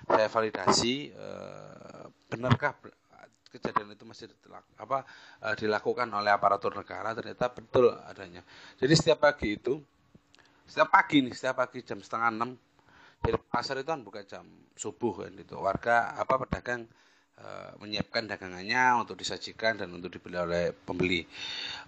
saya 0.08 0.28
validasi 0.28 1.12
uh, 1.14 2.04
benarkah 2.32 2.74
kejadian 3.56 3.96
itu 3.96 4.04
masih 4.04 4.28
apa 4.76 5.06
uh, 5.40 5.54
dilakukan 5.56 6.10
oleh 6.12 6.28
aparatur 6.28 6.76
negara? 6.76 7.16
Ternyata 7.16 7.48
betul 7.48 7.94
adanya. 8.04 8.44
Jadi 8.76 8.92
setiap 8.92 9.24
pagi 9.24 9.56
itu 9.56 9.80
setiap 10.66 10.90
pagi 10.90 11.22
nih 11.22 11.32
setiap 11.32 11.62
pagi 11.62 11.80
jam 11.86 12.02
setengah 12.02 12.28
enam 12.34 12.50
jadi 13.22 13.38
pasar 13.48 13.80
itu 13.80 13.88
kan 13.88 14.02
buka 14.04 14.20
jam 14.26 14.44
subuh 14.76 15.24
kan 15.24 15.32
itu 15.34 15.56
warga 15.56 16.14
apa 16.20 16.36
pedagang 16.46 16.84
uh, 17.40 17.72
menyiapkan 17.80 18.28
dagangannya 18.28 19.00
untuk 19.00 19.16
disajikan 19.16 19.80
dan 19.80 19.88
untuk 19.90 20.12
dibeli 20.12 20.36
oleh 20.36 20.64
pembeli. 20.70 21.24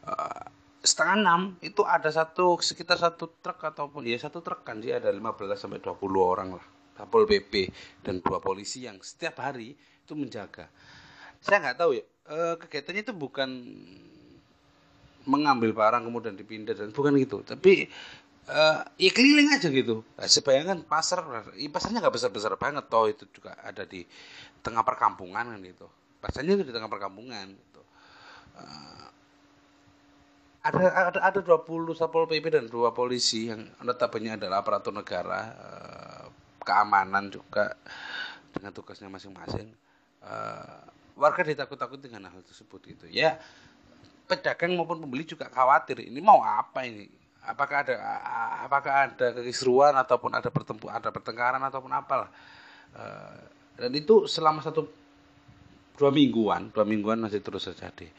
Uh, 0.08 0.46
setengah 0.82 1.16
enam 1.18 1.40
itu 1.58 1.82
ada 1.82 2.06
satu 2.06 2.58
sekitar 2.62 2.98
satu 2.98 3.30
truk 3.42 3.58
ataupun 3.58 4.06
ya 4.06 4.14
satu 4.18 4.38
truk 4.38 4.62
kan 4.62 4.78
sih 4.78 4.94
ada 4.94 5.10
15 5.10 5.58
sampai 5.58 5.82
20 5.82 5.98
orang 6.18 6.54
lah. 6.54 6.66
Satpol 6.98 7.30
PP 7.30 7.70
dan 8.02 8.18
dua 8.18 8.42
polisi 8.42 8.82
yang 8.82 8.98
setiap 8.98 9.38
hari 9.38 9.78
itu 9.78 10.12
menjaga. 10.18 10.66
Saya 11.38 11.62
nggak 11.62 11.78
tahu 11.78 11.94
ya 11.94 12.02
e, 12.26 12.38
kegiatannya 12.58 13.02
itu 13.06 13.14
bukan 13.14 13.50
mengambil 15.28 15.70
barang 15.70 16.02
kemudian 16.10 16.34
dipindah 16.34 16.74
dan 16.74 16.90
bukan 16.90 17.14
gitu. 17.22 17.46
Tapi 17.46 17.86
e, 18.50 18.60
ya 18.98 19.10
keliling 19.14 19.54
aja 19.54 19.70
gitu. 19.70 20.02
Nah, 20.18 20.26
sebayangan 20.26 20.82
pasar 20.90 21.22
ya 21.54 21.70
pasarnya 21.70 22.02
nggak 22.02 22.14
besar 22.18 22.30
besar 22.34 22.58
banget 22.58 22.90
toh 22.90 23.06
itu 23.06 23.30
juga 23.30 23.54
ada 23.62 23.86
di 23.86 24.02
tengah 24.66 24.82
perkampungan 24.82 25.54
kan 25.54 25.60
gitu. 25.62 25.86
Pasarnya 26.18 26.58
itu 26.58 26.66
di 26.66 26.74
tengah 26.74 26.90
perkampungan 26.90 27.46
gitu. 27.54 27.82
E, 28.58 28.64
ada 30.58 31.14
ada 31.14 31.20
ada 31.22 31.40
20 31.40 31.94
satpol 31.94 32.26
pp 32.26 32.50
dan 32.50 32.66
dua 32.66 32.90
polisi 32.90 33.46
yang 33.48 33.62
notabene 33.86 34.34
adalah 34.34 34.60
aparatur 34.60 34.90
negara 34.90 35.54
e, 35.54 35.68
keamanan 36.66 37.30
juga 37.30 37.78
dengan 38.50 38.74
tugasnya 38.74 39.06
masing-masing. 39.06 39.70
Warga 41.18 41.42
ditakut-takut 41.46 41.98
dengan 42.02 42.30
hal 42.30 42.42
tersebut 42.42 42.80
gitu. 42.90 43.06
Ya 43.10 43.38
pedagang 44.28 44.76
maupun 44.76 45.00
pembeli 45.00 45.24
juga 45.24 45.48
khawatir 45.48 46.04
ini 46.04 46.20
mau 46.20 46.44
apa 46.44 46.84
ini? 46.84 47.08
Apakah 47.48 47.86
ada 47.86 47.94
apakah 48.66 48.94
ada 49.08 49.26
kekisruan 49.40 49.96
ataupun 49.96 50.36
ada 50.36 50.52
pertempu 50.52 50.90
ada 50.92 51.08
pertengkaran 51.08 51.62
ataupun 51.64 51.90
apalah. 51.96 52.28
Uh, 52.92 53.40
dan 53.78 53.94
itu 53.94 54.26
selama 54.26 54.60
satu 54.60 54.84
dua 55.98 56.10
mingguan 56.14 56.70
dua 56.70 56.86
mingguan 56.86 57.18
masih 57.18 57.42
terus 57.42 57.66
terjadi 57.66 58.10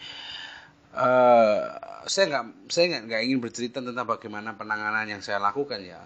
uh, 0.99 1.59
saya 2.05 2.25
nggak 2.27 2.45
saya 2.67 2.85
nggak 3.05 3.21
ingin 3.23 3.39
bercerita 3.39 3.79
tentang 3.79 4.05
bagaimana 4.05 4.53
penanganan 4.59 5.07
yang 5.07 5.21
saya 5.23 5.39
lakukan 5.39 5.79
ya. 5.79 5.99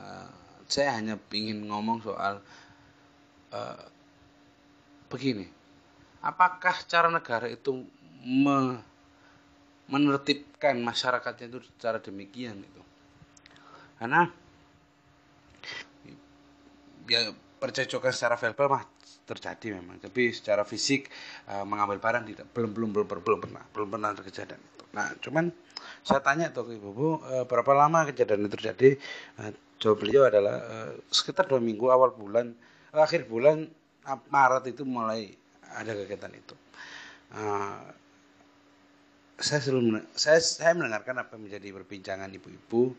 Saya 0.70 0.96
hanya 0.98 1.20
ingin 1.34 1.66
ngomong 1.68 2.06
soal 2.06 2.40
uh, 3.52 3.84
begini. 5.10 5.50
Apakah 6.24 6.86
cara 6.88 7.12
negara 7.12 7.50
itu 7.50 7.84
me 8.24 8.80
menertibkan 9.84 10.80
masyarakatnya 10.80 11.52
itu 11.52 11.60
secara 11.76 12.00
demikian 12.00 12.56
itu 12.56 12.82
karena 14.00 14.32
ya 17.04 17.36
percecokan 17.60 18.16
secara 18.16 18.40
verbal 18.40 18.80
mah 18.80 18.84
terjadi 19.28 19.76
memang. 19.80 20.00
Tapi 20.00 20.32
secara 20.32 20.64
fisik 20.64 21.12
uh, 21.52 21.68
mengambil 21.68 22.00
barang 22.00 22.24
tidak 22.32 22.48
belum 22.56 22.72
belum 22.72 22.90
belum 22.96 23.08
belum 23.12 23.40
pernah 23.44 23.64
belum 23.76 23.88
pernah 23.92 24.16
terjadi 24.16 24.56
nah 24.94 25.10
cuman 25.20 25.50
saya 26.06 26.22
tanya 26.22 26.54
tuh 26.54 26.70
ke 26.70 26.78
ibu 26.78 26.90
bu 26.94 27.08
berapa 27.50 27.72
lama 27.74 28.06
kejadian 28.08 28.46
itu 28.46 28.54
terjadi 28.54 28.90
uh, 29.42 29.52
jawab 29.84 30.00
beliau 30.00 30.24
adalah 30.32 30.64
uh, 30.64 30.92
sekitar 31.12 31.44
dua 31.52 31.60
minggu 31.60 31.92
awal 31.92 32.16
bulan 32.16 32.56
uh, 32.96 33.04
akhir 33.04 33.28
bulan 33.28 33.68
Maret 34.04 34.76
itu 34.76 34.84
mulai 34.84 35.32
ada 35.80 35.96
kegiatan 35.96 36.32
itu. 36.36 36.56
Uh, 37.32 37.80
saya 39.40 39.60
selalu 39.64 40.04
saya 40.16 40.40
saya 40.44 40.76
mendengarkan 40.76 41.24
apa 41.24 41.36
yang 41.36 41.50
menjadi 41.50 41.68
perbincangan 41.74 42.30
ibu-ibu 42.32 42.94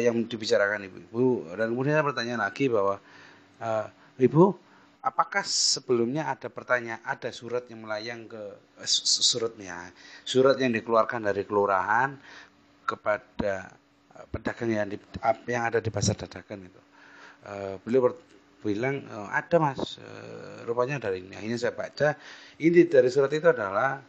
yang 0.00 0.26
dibicarakan 0.26 0.88
ibu-ibu 0.88 1.54
dan 1.54 1.70
kemudian 1.70 1.94
saya 2.00 2.06
bertanya 2.08 2.36
lagi 2.40 2.72
bahwa 2.72 2.96
ibu 4.16 4.56
apakah 5.04 5.44
sebelumnya 5.44 6.32
ada 6.32 6.48
pertanyaan 6.48 6.98
ada 7.04 7.28
surat 7.28 7.68
yang 7.68 7.84
melayang 7.84 8.24
ke 8.24 8.42
eh, 8.80 8.88
suratnya 8.88 9.92
surat 10.24 10.56
yang 10.56 10.72
dikeluarkan 10.72 11.28
dari 11.28 11.44
kelurahan 11.44 12.16
kepada 12.88 13.68
eh, 14.16 14.26
pedagang 14.32 14.72
yang 14.72 14.88
di, 14.88 14.96
yang 15.46 15.68
ada 15.68 15.84
di 15.84 15.92
pasar 15.92 16.16
dadakan 16.16 16.64
itu. 16.64 16.82
Uh, 17.44 17.76
beliau 17.84 18.16
bilang 18.64 19.04
oh, 19.12 19.28
ada 19.28 19.60
mas. 19.60 20.00
Rupanya 20.64 20.96
dari 20.96 21.20
ini. 21.20 21.36
Ini 21.36 21.60
saya 21.60 21.76
baca 21.76 22.16
inti 22.56 22.88
dari 22.88 23.12
surat 23.12 23.28
itu 23.36 23.52
adalah 23.52 24.00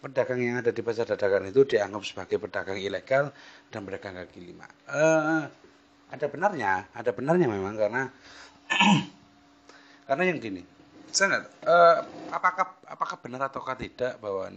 pedagang 0.00 0.40
yang 0.40 0.64
ada 0.64 0.72
di 0.72 0.80
pasar 0.80 1.04
dadakan 1.04 1.52
itu 1.52 1.68
dianggap 1.68 2.00
sebagai 2.08 2.40
pedagang 2.40 2.80
ilegal 2.80 3.28
dan 3.68 3.84
pedagang 3.84 4.16
kaki 4.16 4.40
lima 4.48 4.64
ada 6.10 6.26
benarnya 6.26 6.88
ada 6.92 7.10
benarnya 7.12 7.46
memang 7.48 7.74
karena 7.76 8.02
karena 10.10 10.26
yang 10.26 10.42
gini 10.42 10.66
saya 11.14 11.46
uh, 11.70 12.02
apakah 12.34 12.82
apakah 12.90 13.16
benar 13.22 13.46
ataukah 13.46 13.78
tidak 13.78 14.18
bahwa 14.18 14.50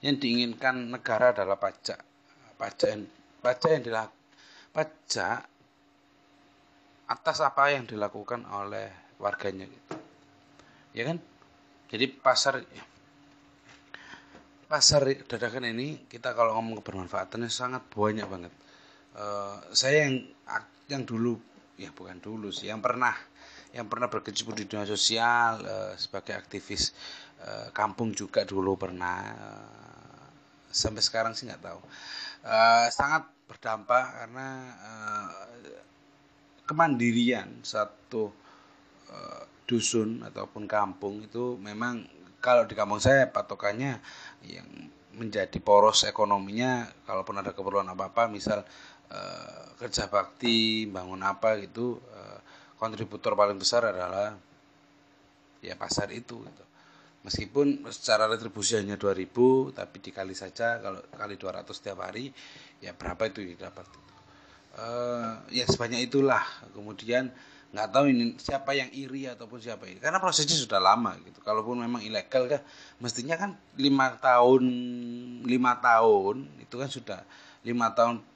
yang 0.00 0.16
diinginkan 0.16 0.88
negara 0.88 1.36
adalah 1.36 1.60
pajak 1.60 2.00
pajak 2.56 2.88
yang 2.88 3.04
pajak 3.44 3.70
yang 3.76 3.84
dilakukan 3.84 4.16
pajak 4.72 5.44
atas 7.10 7.42
apa 7.42 7.74
yang 7.74 7.90
dilakukan 7.90 8.46
oleh 8.46 8.86
warganya 9.18 9.66
gitu. 9.66 9.94
Ya 10.94 11.10
kan? 11.10 11.18
Jadi 11.90 12.06
pasar 12.06 12.62
pasar 14.70 15.02
dadakan 15.26 15.74
ini 15.74 16.06
kita 16.06 16.30
kalau 16.38 16.54
ngomong 16.54 16.78
kebermanfaatannya 16.78 17.50
sangat 17.50 17.82
banyak 17.90 18.26
banget. 18.30 18.54
Uh, 19.18 19.58
saya 19.74 20.06
yang 20.06 20.22
yang 20.86 21.02
dulu 21.02 21.34
ya 21.74 21.90
bukan 21.90 22.22
dulu 22.22 22.54
sih 22.54 22.70
yang 22.70 22.78
pernah 22.78 23.10
yang 23.70 23.86
pernah 23.86 24.10
berkecimpung 24.10 24.58
di 24.58 24.66
dunia 24.66 24.86
sosial 24.86 25.62
uh, 25.62 25.92
sebagai 25.94 26.34
aktivis 26.34 26.90
uh, 27.42 27.70
kampung 27.70 28.10
juga 28.14 28.42
dulu 28.42 28.74
pernah 28.74 29.18
uh, 29.34 30.26
sampai 30.70 31.02
sekarang 31.02 31.32
sih 31.34 31.46
nggak 31.46 31.62
tahu. 31.62 31.80
Uh, 32.40 32.86
sangat 32.90 33.28
berdampak 33.46 34.06
karena 34.14 34.48
uh, 34.80 35.30
kemandirian 36.70 37.50
satu 37.66 38.30
uh, 39.10 39.42
dusun 39.66 40.22
ataupun 40.22 40.70
kampung 40.70 41.22
itu 41.26 41.58
memang 41.58 42.06
kalau 42.38 42.64
di 42.64 42.74
kampung 42.74 42.98
saya 42.98 43.28
patokannya 43.28 44.00
yang 44.46 44.66
menjadi 45.14 45.58
poros 45.58 46.06
ekonominya 46.06 46.88
kalaupun 47.04 47.42
ada 47.42 47.50
keperluan 47.50 47.90
apa 47.90 48.14
apa 48.14 48.30
misal 48.30 48.62
uh, 49.10 49.62
kerja 49.76 50.06
bakti 50.06 50.86
bangun 50.86 51.20
apa 51.26 51.58
gitu 51.60 51.98
uh, 51.98 52.38
kontributor 52.80 53.36
paling 53.36 53.60
besar 53.60 53.92
adalah 53.92 54.34
ya 55.60 55.76
pasar 55.76 56.08
itu 56.10 56.40
gitu. 56.40 56.64
Meskipun 57.20 57.84
secara 57.92 58.24
retribusi 58.24 58.80
hanya 58.80 58.96
2000 58.96 59.76
tapi 59.76 59.96
dikali 60.00 60.32
saja 60.32 60.80
kalau 60.80 61.04
kali 61.12 61.36
200 61.36 61.68
setiap 61.68 62.00
hari 62.00 62.32
ya 62.80 62.96
berapa 62.96 63.28
itu 63.28 63.44
yang 63.44 63.60
dapat 63.60 63.84
gitu. 63.84 64.12
Uh, 64.80 65.36
ya 65.52 65.68
sebanyak 65.68 66.08
itulah. 66.08 66.40
Kemudian 66.72 67.28
nggak 67.70 67.88
tahu 67.94 68.04
ini 68.10 68.34
siapa 68.34 68.74
yang 68.74 68.90
iri 68.90 69.30
ataupun 69.30 69.62
siapa 69.62 69.86
ini 69.86 70.02
karena 70.02 70.18
prosesnya 70.18 70.58
sudah 70.58 70.82
lama 70.82 71.14
gitu 71.22 71.38
kalaupun 71.38 71.78
memang 71.78 72.02
ilegal 72.02 72.50
kan 72.50 72.58
mestinya 72.98 73.38
kan 73.38 73.54
lima 73.78 74.18
tahun 74.18 74.62
lima 75.46 75.78
tahun 75.78 76.50
itu 76.58 76.74
kan 76.74 76.90
sudah 76.90 77.22
lima 77.62 77.94
tahun 77.94 78.26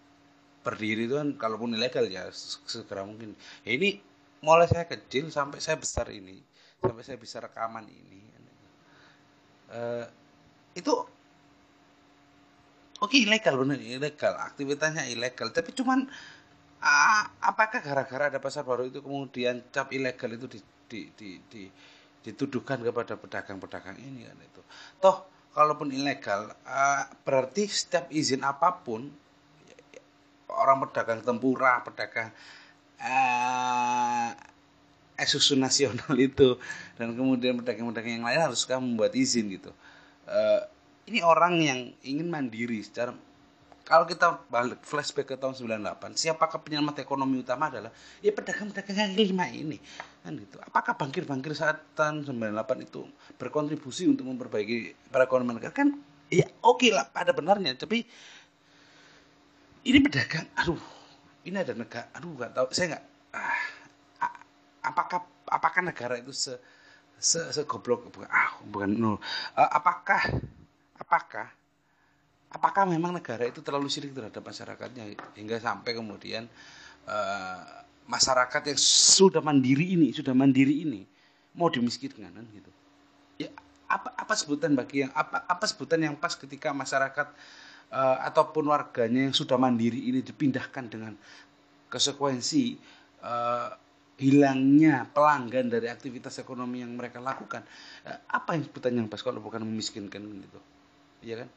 berdiri 0.62 1.10
itu 1.10 1.18
kan 1.18 1.34
kalaupun 1.34 1.74
ilegal 1.74 2.06
ya 2.06 2.30
segera 2.62 3.02
mungkin 3.02 3.34
ya 3.66 3.74
ini 3.74 3.98
mulai 4.44 4.68
saya 4.68 4.84
kecil 4.84 5.32
sampai 5.32 5.58
saya 5.64 5.80
besar 5.80 6.12
ini 6.12 6.44
sampai 6.84 7.00
saya 7.00 7.16
bisa 7.16 7.40
rekaman 7.40 7.88
ini. 7.88 8.20
Uh, 9.74 10.06
itu 10.76 10.92
oke 13.00 13.08
okay, 13.08 13.24
ilegal 13.24 13.56
benar 13.64 13.80
ilegal. 13.80 14.36
Aktivitasnya 14.36 15.08
ilegal. 15.08 15.48
Tapi 15.50 15.72
cuman 15.72 16.04
uh, 16.84 17.22
apakah 17.40 17.80
gara-gara 17.80 18.28
ada 18.28 18.38
pasar 18.38 18.68
baru 18.68 18.92
itu 18.92 19.00
kemudian 19.00 19.64
cap 19.72 19.88
ilegal 19.90 20.36
itu 20.36 20.46
di, 20.46 20.60
di, 20.86 21.00
di, 21.16 21.30
di 21.48 21.62
dituduhkan 22.24 22.80
kepada 22.80 23.16
pedagang-pedagang 23.16 23.96
ini 23.96 24.28
kan 24.28 24.38
itu? 24.44 24.60
Toh 25.00 25.16
kalaupun 25.56 25.88
ilegal 25.88 26.52
uh, 26.68 27.04
berarti 27.24 27.64
setiap 27.64 28.12
izin 28.12 28.44
apa 28.44 28.84
pun 28.84 29.08
orang 30.50 30.86
pedagang 30.86 31.20
tempura 31.22 31.80
pedagang 31.82 32.30
uh, 33.04 34.32
susu 35.24 35.56
nasional 35.56 36.12
itu 36.20 36.56
dan 37.00 37.16
kemudian 37.16 37.56
pedagang-pedagang 37.60 38.20
yang 38.20 38.26
lain 38.26 38.40
harus 38.40 38.64
membuat 38.68 39.12
izin 39.16 39.52
gitu. 39.56 39.70
Uh, 40.24 40.64
ini 41.04 41.20
orang 41.20 41.60
yang 41.60 41.80
ingin 42.00 42.28
mandiri 42.32 42.80
secara 42.80 43.12
kalau 43.84 44.08
kita 44.08 44.40
balik 44.48 44.80
flashback 44.80 45.28
ke 45.28 45.36
tahun 45.36 45.52
98, 45.52 46.16
siapakah 46.16 46.56
penyelamat 46.64 47.04
ekonomi 47.04 47.44
utama 47.44 47.68
adalah 47.68 47.92
ya 48.24 48.32
pedagang-pedagang 48.32 48.96
yang 48.96 49.12
lima 49.12 49.44
ini. 49.52 49.76
Kan 50.24 50.40
gitu. 50.40 50.56
Apakah 50.64 50.96
bangkir-bangkir 50.96 51.52
saat 51.52 51.84
tahun 51.92 52.24
98 52.24 52.80
itu 52.80 53.04
berkontribusi 53.36 54.08
untuk 54.08 54.24
memperbaiki 54.24 54.96
perekonomian 55.12 55.60
negara? 55.60 55.76
Kan 55.76 56.00
ya 56.32 56.48
oke 56.64 56.80
okay 56.80 56.90
lah 56.96 57.04
pada 57.12 57.36
benarnya, 57.36 57.76
tapi 57.76 58.08
ini 59.84 59.98
pedagang 60.00 60.48
aduh 60.56 60.93
ini 61.44 61.56
ada 61.60 61.72
negara 61.76 62.08
aduh 62.16 62.32
nggak 62.32 62.52
tahu. 62.56 62.66
Saya 62.72 62.96
nggak 62.96 63.04
ah, 63.36 63.58
apakah 64.84 65.20
apakah 65.48 65.80
negara 65.80 66.20
itu 66.20 66.32
se 66.32 66.52
se, 67.20 67.40
se 67.52 67.62
goblok 67.64 68.12
bukan 68.12 68.28
ah 68.28 68.56
bukan 68.68 68.90
nul. 68.92 69.16
Uh, 69.56 69.70
apakah 69.72 70.20
apakah 71.00 71.48
apakah 72.52 72.84
memang 72.86 73.16
negara 73.16 73.48
itu 73.48 73.64
terlalu 73.64 73.88
sirik 73.88 74.12
terhadap 74.12 74.44
masyarakatnya 74.44 75.16
hingga 75.34 75.56
sampai 75.58 75.96
kemudian 75.96 76.46
uh, 77.08 77.62
masyarakat 78.04 78.62
yang 78.70 78.78
sudah 78.78 79.40
mandiri 79.40 79.96
ini 79.96 80.12
sudah 80.12 80.36
mandiri 80.36 80.84
ini 80.84 81.02
mau 81.56 81.72
dimiskinkan 81.72 82.30
kan 82.30 82.44
gitu? 82.52 82.70
Ya 83.40 83.50
apa 83.88 84.12
apa 84.16 84.34
sebutan 84.36 84.76
bagi 84.76 85.04
yang 85.04 85.12
apa 85.16 85.44
apa 85.48 85.64
sebutan 85.64 86.00
yang 86.00 86.14
pas 86.16 86.36
ketika 86.36 86.72
masyarakat 86.72 87.28
uh, 87.94 88.18
ataupun 88.26 88.66
warganya 88.66 89.30
yang 89.30 89.34
sudah 89.36 89.54
mandiri 89.54 90.10
ini 90.10 90.20
dipindahkan 90.20 90.90
dengan 90.90 91.14
konsekuensi 91.86 92.74
uh, 93.22 93.70
hilangnya 94.18 95.06
pelanggan 95.10 95.70
dari 95.70 95.86
aktivitas 95.86 96.42
ekonomi 96.42 96.82
yang 96.82 96.98
mereka 96.98 97.22
lakukan. 97.22 97.62
Uh, 98.02 98.18
apa 98.34 98.58
yang 98.58 98.66
sebutan 98.66 99.06
pas 99.06 99.22
kalau 99.22 99.38
bukan 99.38 99.62
memiskinkan 99.62 100.20
gitu? 100.26 100.60
Iya 101.22 101.46
kan? 101.46 101.48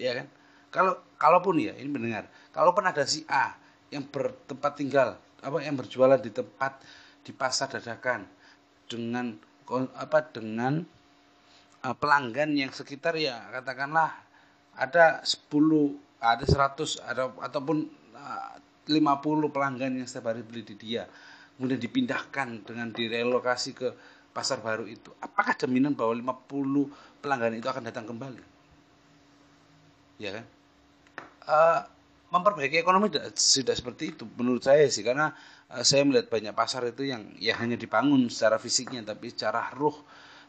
Iya 0.00 0.12
kan? 0.24 0.26
Kalau 0.72 0.92
kalaupun 1.20 1.60
ya 1.60 1.76
ini 1.76 1.92
mendengar. 1.92 2.26
Kalaupun 2.50 2.88
ada 2.88 3.04
si 3.04 3.22
A 3.28 3.54
yang 3.92 4.08
bertempat 4.08 4.72
tinggal 4.74 5.20
apa 5.44 5.60
yang 5.60 5.76
berjualan 5.76 6.18
di 6.18 6.32
tempat 6.32 6.80
di 7.20 7.30
pasar 7.30 7.68
dadakan 7.68 8.24
dengan 8.88 9.36
apa 9.94 10.18
dengan 10.32 10.82
uh, 11.84 11.94
pelanggan 11.96 12.56
yang 12.56 12.72
sekitar 12.72 13.16
ya 13.16 13.38
katakanlah 13.52 14.23
ada 14.74 15.22
10 15.22 15.50
ada 16.24 16.44
100 16.44 17.04
ada 17.04 17.30
ataupun 17.42 17.86
uh, 18.16 18.54
50 18.84 19.54
pelanggan 19.54 19.92
yang 19.96 20.06
setiap 20.08 20.32
hari 20.32 20.44
beli 20.44 20.64
di 20.64 20.76
dia. 20.76 21.08
Kemudian 21.56 21.80
dipindahkan 21.80 22.66
dengan 22.66 22.90
direlokasi 22.90 23.70
ke 23.72 23.88
pasar 24.34 24.58
baru 24.60 24.84
itu. 24.84 25.14
Apakah 25.22 25.54
jaminan 25.54 25.94
bahwa 25.94 26.34
50 26.34 27.22
pelanggan 27.22 27.54
itu 27.54 27.68
akan 27.70 27.82
datang 27.86 28.04
kembali? 28.10 28.42
Ya 30.18 30.30
kan? 30.34 30.44
Uh, 31.44 31.80
memperbaiki 32.34 32.82
ekonomi 32.82 33.14
tidak, 33.14 33.38
tidak 33.38 33.76
seperti 33.78 34.04
itu. 34.18 34.26
Menurut 34.34 34.66
saya 34.66 34.90
sih 34.90 35.06
karena 35.06 35.30
uh, 35.70 35.84
saya 35.86 36.02
melihat 36.02 36.28
banyak 36.28 36.52
pasar 36.52 36.82
itu 36.90 37.06
yang 37.06 37.30
ya 37.38 37.54
hanya 37.62 37.78
dibangun 37.78 38.26
secara 38.26 38.58
fisiknya 38.58 39.06
tapi 39.06 39.30
secara 39.30 39.70
ruh 39.78 39.94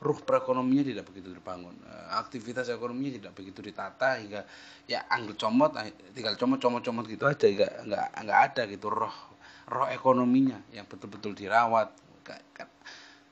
ruh 0.04 0.20
perekonominya 0.20 0.84
tidak 0.84 1.06
begitu 1.08 1.32
dibangun 1.32 1.76
eh, 1.88 2.08
aktivitas 2.20 2.68
ekonominya 2.72 3.22
tidak 3.22 3.34
begitu 3.36 3.60
ditata 3.64 4.20
hingga 4.20 4.44
ya 4.90 5.08
anggur 5.08 5.40
comot 5.40 5.76
eh, 5.80 5.96
tinggal 6.12 6.36
comot 6.36 6.60
comot 6.60 6.84
comot 6.84 7.06
gitu 7.08 7.24
aja. 7.28 7.46
Nggak 7.48 7.74
nggak 7.88 8.08
nggak 8.26 8.40
ada 8.52 8.62
gitu 8.68 8.88
roh 8.92 9.16
roh 9.70 9.88
ekonominya 9.90 10.62
yang 10.74 10.86
betul-betul 10.86 11.34
dirawat. 11.34 11.90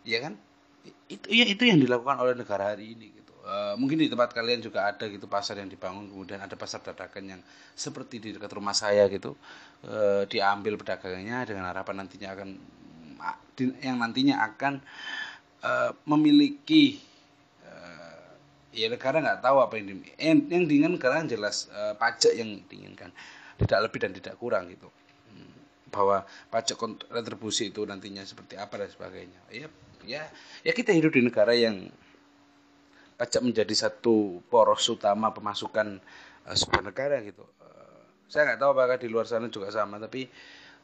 Ya 0.04 0.20
kan? 0.20 0.36
Itu 1.08 1.32
ya 1.32 1.48
itu 1.48 1.64
yang 1.64 1.80
dilakukan 1.80 2.20
oleh 2.20 2.36
negara 2.36 2.76
hari 2.76 2.92
ini 2.92 3.16
gitu. 3.16 3.32
E, 3.40 3.80
mungkin 3.80 4.04
di 4.04 4.12
tempat 4.12 4.36
kalian 4.36 4.60
juga 4.60 4.84
ada 4.92 5.08
gitu 5.08 5.32
pasar 5.32 5.56
yang 5.64 5.72
dibangun 5.72 6.12
kemudian 6.12 6.44
ada 6.44 6.60
pasar 6.60 6.84
dadakan 6.84 7.40
yang 7.40 7.42
seperti 7.72 8.20
di 8.20 8.30
dekat 8.36 8.52
rumah 8.52 8.76
saya 8.76 9.08
gitu. 9.08 9.40
E, 9.80 10.28
diambil 10.28 10.76
pedagangnya 10.76 11.48
dengan 11.48 11.72
harapan 11.72 12.04
nantinya 12.04 12.36
akan 12.36 12.50
yang 13.80 13.96
nantinya 14.02 14.44
akan 14.44 14.84
uh, 15.64 15.92
memiliki 16.06 17.00
uh, 17.66 18.36
ya 18.76 18.92
negara 18.92 19.24
nggak 19.24 19.42
tahu 19.42 19.58
apa 19.64 19.74
yang 19.80 19.86
di, 19.90 19.94
yang, 20.20 20.64
diinginkan 20.68 20.94
negara 21.00 21.24
jelas 21.26 21.72
uh, 21.72 21.96
pajak 21.96 22.36
yang 22.36 22.62
diinginkan. 22.68 23.10
Tidak 23.58 23.80
lebih 23.80 24.00
dan 24.04 24.12
tidak 24.12 24.36
kurang 24.38 24.68
gitu. 24.70 24.92
Hmm, 25.32 25.56
bahwa 25.90 26.28
pajak 26.52 26.78
retribusi 27.10 27.72
itu 27.72 27.88
nantinya 27.88 28.22
seperti 28.28 28.60
apa 28.60 28.84
dan 28.84 28.90
sebagainya. 28.92 29.40
Ya 29.50 29.68
ya 30.04 30.24
ya 30.68 30.72
kita 30.76 30.92
hidup 30.92 31.16
di 31.16 31.24
negara 31.24 31.56
yang 31.56 31.88
pajak 33.16 33.40
menjadi 33.40 33.88
satu 33.88 34.44
poros 34.52 34.84
utama 34.92 35.32
pemasukan 35.32 36.04
uh, 36.44 36.56
sebuah 36.56 36.84
negara 36.92 37.24
gitu. 37.24 37.46
Uh, 37.64 38.04
saya 38.28 38.52
nggak 38.52 38.60
tahu 38.60 38.70
apakah 38.76 38.98
di 39.00 39.08
luar 39.08 39.26
sana 39.30 39.48
juga 39.48 39.72
sama 39.72 40.02
tapi 40.02 40.28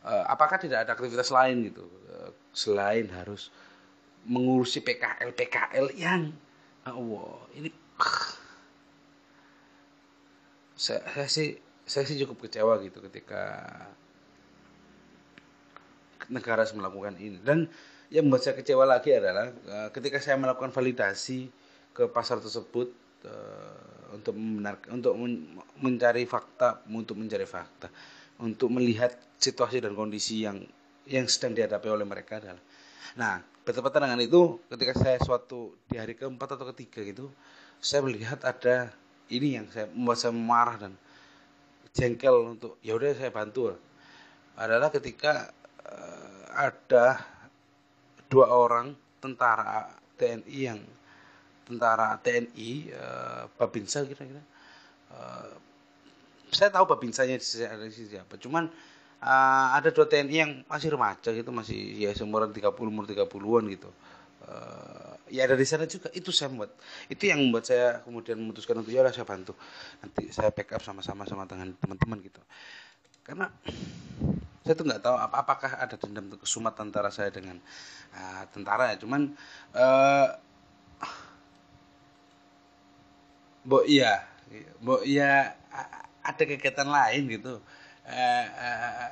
uh, 0.07 0.23
apakah 0.29 0.55
tidak 0.61 0.87
ada 0.87 0.95
aktivitas 0.95 1.33
lain 1.33 1.67
gitu? 1.67 1.83
Uh, 2.07 2.31
selain 2.53 3.09
harus 3.11 3.51
mengurusi 4.27 4.84
PKL 4.84 5.32
PKL 5.32 5.88
yang 5.95 6.34
oh, 6.89 7.45
ini 7.55 7.71
saya, 10.79 11.03
saya 11.12 11.27
sih 11.27 11.49
saya 11.84 12.05
sih 12.05 12.17
cukup 12.23 12.47
kecewa 12.47 12.79
gitu 12.86 13.03
ketika 13.03 13.65
negara 16.29 16.63
harus 16.63 16.77
melakukan 16.77 17.17
ini. 17.17 17.41
Dan 17.41 17.67
yang 18.13 18.29
membuat 18.29 18.45
saya 18.45 18.55
kecewa 18.58 18.86
lagi 18.86 19.13
adalah 19.13 19.49
uh, 19.49 19.89
ketika 19.93 20.21
saya 20.21 20.38
melakukan 20.38 20.69
validasi 20.69 21.49
ke 21.93 22.08
pasar 22.10 22.39
tersebut 22.39 22.93
uh, 23.25 24.15
untuk 24.15 24.34
membenarkan 24.38 24.89
untuk 25.01 25.13
men 25.17 25.58
mencari 25.77 26.25
fakta 26.25 26.82
untuk 26.89 27.17
mencari 27.17 27.45
fakta 27.45 27.91
untuk 28.41 28.71
melihat 28.73 29.13
situasi 29.38 29.84
dan 29.84 29.93
kondisi 29.93 30.45
yang 30.45 30.63
yang 31.05 31.25
sedang 31.29 31.53
dihadapi 31.58 31.88
oleh 31.89 32.05
mereka 32.08 32.41
adalah 32.41 32.62
nah 33.15 33.41
bertepatan 33.63 34.09
dengan 34.09 34.21
itu 34.21 34.57
ketika 34.71 34.93
saya 34.97 35.17
suatu 35.21 35.77
di 35.85 35.99
hari 35.99 36.17
keempat 36.17 36.57
atau 36.57 36.69
ketiga 36.73 37.05
gitu 37.05 37.29
saya 37.79 38.03
melihat 38.03 38.43
ada 38.43 38.91
ini 39.29 39.55
yang 39.62 39.65
saya 39.71 39.88
membuat 39.93 40.17
saya 40.19 40.33
marah 40.35 40.75
dan 40.75 40.93
jengkel 41.93 42.57
untuk 42.57 42.77
ya 42.83 42.97
udah 42.97 43.15
saya 43.15 43.31
bantu. 43.31 43.73
Adalah 44.59 44.91
ketika 44.91 45.49
uh, 45.88 46.43
ada 46.51 47.23
dua 48.27 48.51
orang 48.51 48.93
tentara 49.23 49.89
TNI 50.19 50.59
yang 50.59 50.79
tentara 51.63 52.17
TNI 52.19 52.69
uh, 52.91 52.97
eh, 52.97 53.43
Babinsa 53.55 54.03
kira-kira. 54.03 54.43
Uh, 55.09 55.53
saya 56.49 56.73
tahu 56.73 56.89
Babinsanya 56.89 57.38
siapa 57.38 58.41
cuman 58.41 58.73
uh, 59.23 59.67
ada 59.75 59.89
dua 59.91 60.08
TNI 60.08 60.36
yang 60.36 60.51
masih 60.65 60.95
remaja 60.95 61.29
gitu 61.32 61.51
masih 61.51 61.77
ya 61.99 62.12
seumuran 62.15 62.51
30 62.51 62.71
umur 62.79 63.05
30-an 63.08 63.63
gitu. 63.71 63.89
Uh, 64.49 65.13
ya 65.29 65.45
dari 65.45 65.65
sana 65.67 65.86
juga. 65.86 66.10
Itu 66.15 66.32
saya 66.32 66.49
buat 66.51 66.71
itu 67.12 67.29
yang 67.29 67.39
membuat 67.43 67.67
saya 67.67 68.01
kemudian 68.03 68.39
memutuskan 68.39 68.79
untuk 68.79 68.91
ya 68.91 69.05
saya 69.12 69.27
bantu. 69.27 69.53
Nanti 70.01 70.32
saya 70.32 70.49
backup 70.49 70.82
sama-sama 70.82 71.27
sama 71.27 71.43
dengan 71.45 71.75
teman-teman 71.77 72.17
gitu. 72.23 72.41
Karena 73.23 73.51
saya 74.65 74.73
tuh 74.73 74.86
nggak 74.89 75.01
tahu 75.03 75.15
ap 75.17 75.34
apakah 75.38 75.71
ada 75.77 75.95
dendam 75.97 76.34
kesumat 76.39 76.73
antara 76.82 77.13
saya 77.13 77.29
dengan 77.29 77.60
uh, 78.15 78.43
tentara 78.49 78.95
ya. 78.95 78.97
Cuman 78.97 79.36
uh, 79.75 80.27
bo 83.69 83.86
iya 83.86 84.25
bo 84.82 85.03
iya 85.05 85.53
ada 86.23 86.43
kegiatan 86.43 86.89
lain 86.89 87.29
gitu 87.29 87.62
uh, 88.10 88.45
uh, 88.58 89.12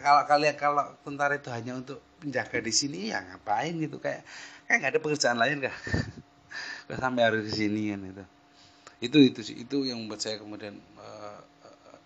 kalau 0.00 0.22
kalian 0.28 0.56
kalau 0.56 0.84
tentara 1.04 1.36
itu 1.36 1.48
hanya 1.52 1.76
untuk 1.76 2.00
menjaga 2.24 2.58
di 2.60 2.72
sini 2.72 3.12
ya 3.12 3.20
ngapain 3.24 3.76
gitu? 3.76 4.00
Kayak 4.00 4.24
kayak 4.68 4.78
nggak 4.80 4.92
ada 4.96 5.00
pekerjaan 5.00 5.38
lain 5.38 5.64
kah 5.64 5.76
sampai 7.02 7.22
harus 7.24 7.42
di 7.48 7.52
sini 7.52 7.92
kan 7.92 8.00
itu 8.04 8.24
itu 9.04 9.18
itu 9.20 9.40
sih 9.44 9.56
itu 9.60 9.84
yang 9.84 10.00
membuat 10.00 10.24
saya 10.24 10.40
kemudian 10.40 10.80
uh, 10.96 11.40
uh, 11.40 11.98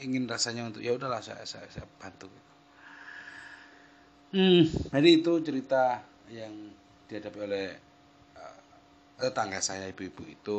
ingin 0.00 0.24
rasanya 0.24 0.64
untuk 0.64 0.80
ya 0.80 0.96
udahlah 0.96 1.20
saya 1.20 1.44
saya, 1.44 1.68
saya 1.68 1.84
bantu 2.00 2.32
gitu. 2.32 2.52
hmm 4.40 4.62
jadi 4.92 5.08
itu 5.20 5.32
cerita 5.44 6.00
yang 6.32 6.52
dihadapi 7.08 7.38
oleh 7.44 7.66
uh, 8.40 8.58
tetangga 9.20 9.60
saya 9.60 9.86
ibu-ibu 9.92 10.24
itu. 10.24 10.58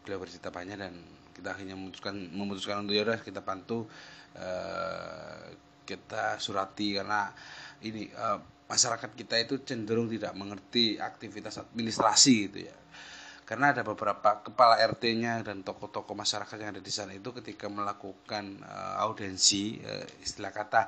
Beliau 0.00 0.18
bercerita 0.24 0.48
banyak 0.48 0.80
dan 0.80 0.96
kita 1.40 1.56
akhirnya 1.56 1.74
memutuskan 1.80 2.14
memutuskan 2.36 2.84
untuk 2.84 2.92
ya 2.92 3.08
udah 3.08 3.24
kita 3.24 3.40
bantu 3.40 3.88
uh, 4.36 5.48
kita 5.88 6.36
surati. 6.36 7.00
Karena 7.00 7.32
ini 7.80 8.12
uh, 8.12 8.38
masyarakat 8.70 9.10
kita 9.16 9.34
itu 9.42 9.64
cenderung 9.66 10.06
tidak 10.06 10.36
mengerti 10.38 11.00
aktivitas 11.00 11.58
administrasi 11.58 12.34
gitu 12.46 12.68
ya. 12.68 12.76
Karena 13.42 13.74
ada 13.74 13.82
beberapa 13.82 14.46
kepala 14.46 14.78
RT-nya 14.78 15.42
dan 15.42 15.66
tokoh-tokoh 15.66 16.14
masyarakat 16.14 16.54
yang 16.54 16.78
ada 16.78 16.82
di 16.84 16.92
sana 16.94 17.18
itu 17.18 17.34
ketika 17.34 17.66
melakukan 17.66 18.62
uh, 18.62 19.02
audensi 19.02 19.82
uh, 19.82 20.06
istilah 20.22 20.54
kata 20.54 20.86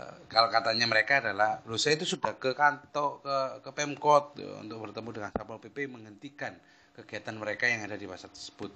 uh, 0.00 0.16
kalau 0.32 0.48
katanya 0.48 0.88
mereka 0.88 1.20
adalah 1.20 1.60
lu 1.68 1.76
saya 1.76 2.00
itu 2.00 2.08
sudah 2.08 2.40
ke 2.40 2.56
kantor 2.56 3.20
ke 3.20 3.36
ke 3.68 3.70
Pemkot 3.76 4.40
ya, 4.40 4.64
untuk 4.64 4.88
bertemu 4.88 5.08
dengan 5.12 5.28
Satpol 5.28 5.60
PP 5.60 5.92
menghentikan 5.92 6.56
kegiatan 6.96 7.36
mereka 7.36 7.68
yang 7.68 7.84
ada 7.84 8.00
di 8.00 8.08
pasar 8.08 8.32
tersebut 8.32 8.72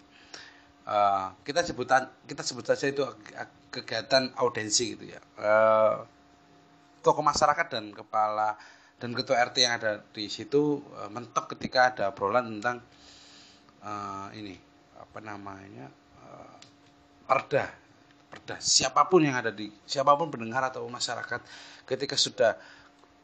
uh, 0.87 1.35
kita 1.47 1.63
sebutan 1.67 2.11
kita 2.27 2.43
sebut 2.43 2.65
saja 2.67 2.91
itu 2.91 3.03
kegiatan 3.73 4.33
audensi 4.39 4.95
gitu 4.97 5.15
ya. 5.15 5.21
Uh, 5.39 6.05
tokoh 7.03 7.25
masyarakat 7.25 7.67
dan 7.73 7.91
kepala 7.91 8.55
dan 9.03 9.11
ketua 9.19 9.43
RT 9.43 9.57
yang 9.67 9.75
ada 9.83 10.03
di 10.15 10.31
situ 10.31 10.79
uh, 10.95 11.11
mentok 11.11 11.59
ketika 11.59 11.91
ada 11.91 12.05
obrolan 12.15 12.59
tentang 12.59 12.79
uh, 13.83 14.31
ini 14.35 14.55
apa 14.99 15.19
namanya 15.19 15.91
uh, 16.23 16.57
perda. 17.27 17.67
Perda. 18.33 18.57
Siapa 18.63 19.11
pun 19.13 19.27
yang 19.27 19.37
ada 19.37 19.53
di 19.53 19.69
siapa 19.85 20.15
pun 20.17 20.33
pendengar 20.33 20.65
atau 20.65 20.87
masyarakat 20.89 21.41
ketika 21.85 22.17
sudah 22.17 22.57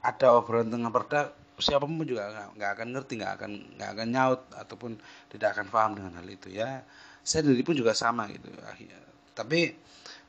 ada 0.02 0.34
obrolan 0.34 0.68
tentang 0.68 0.92
perda 0.92 1.20
siapa 1.58 1.90
pun 1.90 2.06
juga 2.06 2.30
nggak 2.54 2.70
akan 2.78 2.88
ngerti 2.94 3.12
nggak 3.18 3.32
akan 3.34 3.50
nggak 3.74 3.90
akan 3.98 4.08
nyaut 4.14 4.40
ataupun 4.54 4.94
tidak 5.34 5.58
akan 5.58 5.66
paham 5.74 5.92
dengan 5.98 6.12
hal 6.22 6.28
itu 6.30 6.54
ya 6.54 6.86
saya 7.28 7.44
sendiri 7.44 7.60
pun 7.60 7.76
juga 7.76 7.92
sama 7.92 8.24
gitu 8.32 8.48
akhirnya 8.64 8.96
tapi 9.36 9.76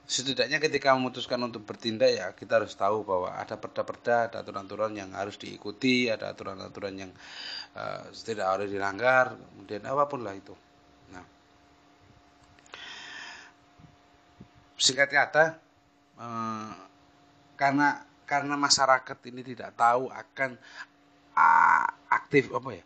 setidaknya 0.10 0.58
ketika 0.58 0.98
memutuskan 0.98 1.38
untuk 1.46 1.62
bertindak 1.70 2.10
ya 2.10 2.28
kita 2.34 2.58
harus 2.58 2.74
tahu 2.74 3.06
bahwa 3.06 3.30
ada 3.30 3.54
perda-perda, 3.62 4.26
ada 4.26 4.42
aturan-aturan 4.42 4.98
yang 4.98 5.14
harus 5.14 5.38
diikuti, 5.38 6.10
ada 6.10 6.34
aturan-aturan 6.34 6.98
yang 6.98 7.12
uh, 7.78 8.10
tidak 8.26 8.50
harus 8.50 8.74
dilanggar, 8.74 9.38
kemudian 9.38 9.86
apa 9.86 10.10
pun 10.10 10.26
lah 10.26 10.34
itu. 10.34 10.58
Nah, 11.14 11.22
singkat 14.82 15.14
kata, 15.14 15.62
uh, 16.18 16.74
karena 17.54 18.02
karena 18.26 18.58
masyarakat 18.58 19.18
ini 19.30 19.42
tidak 19.46 19.78
tahu 19.78 20.10
akan 20.10 20.58
uh, 21.38 21.86
aktif 22.10 22.50
apa 22.50 22.70
ya, 22.74 22.84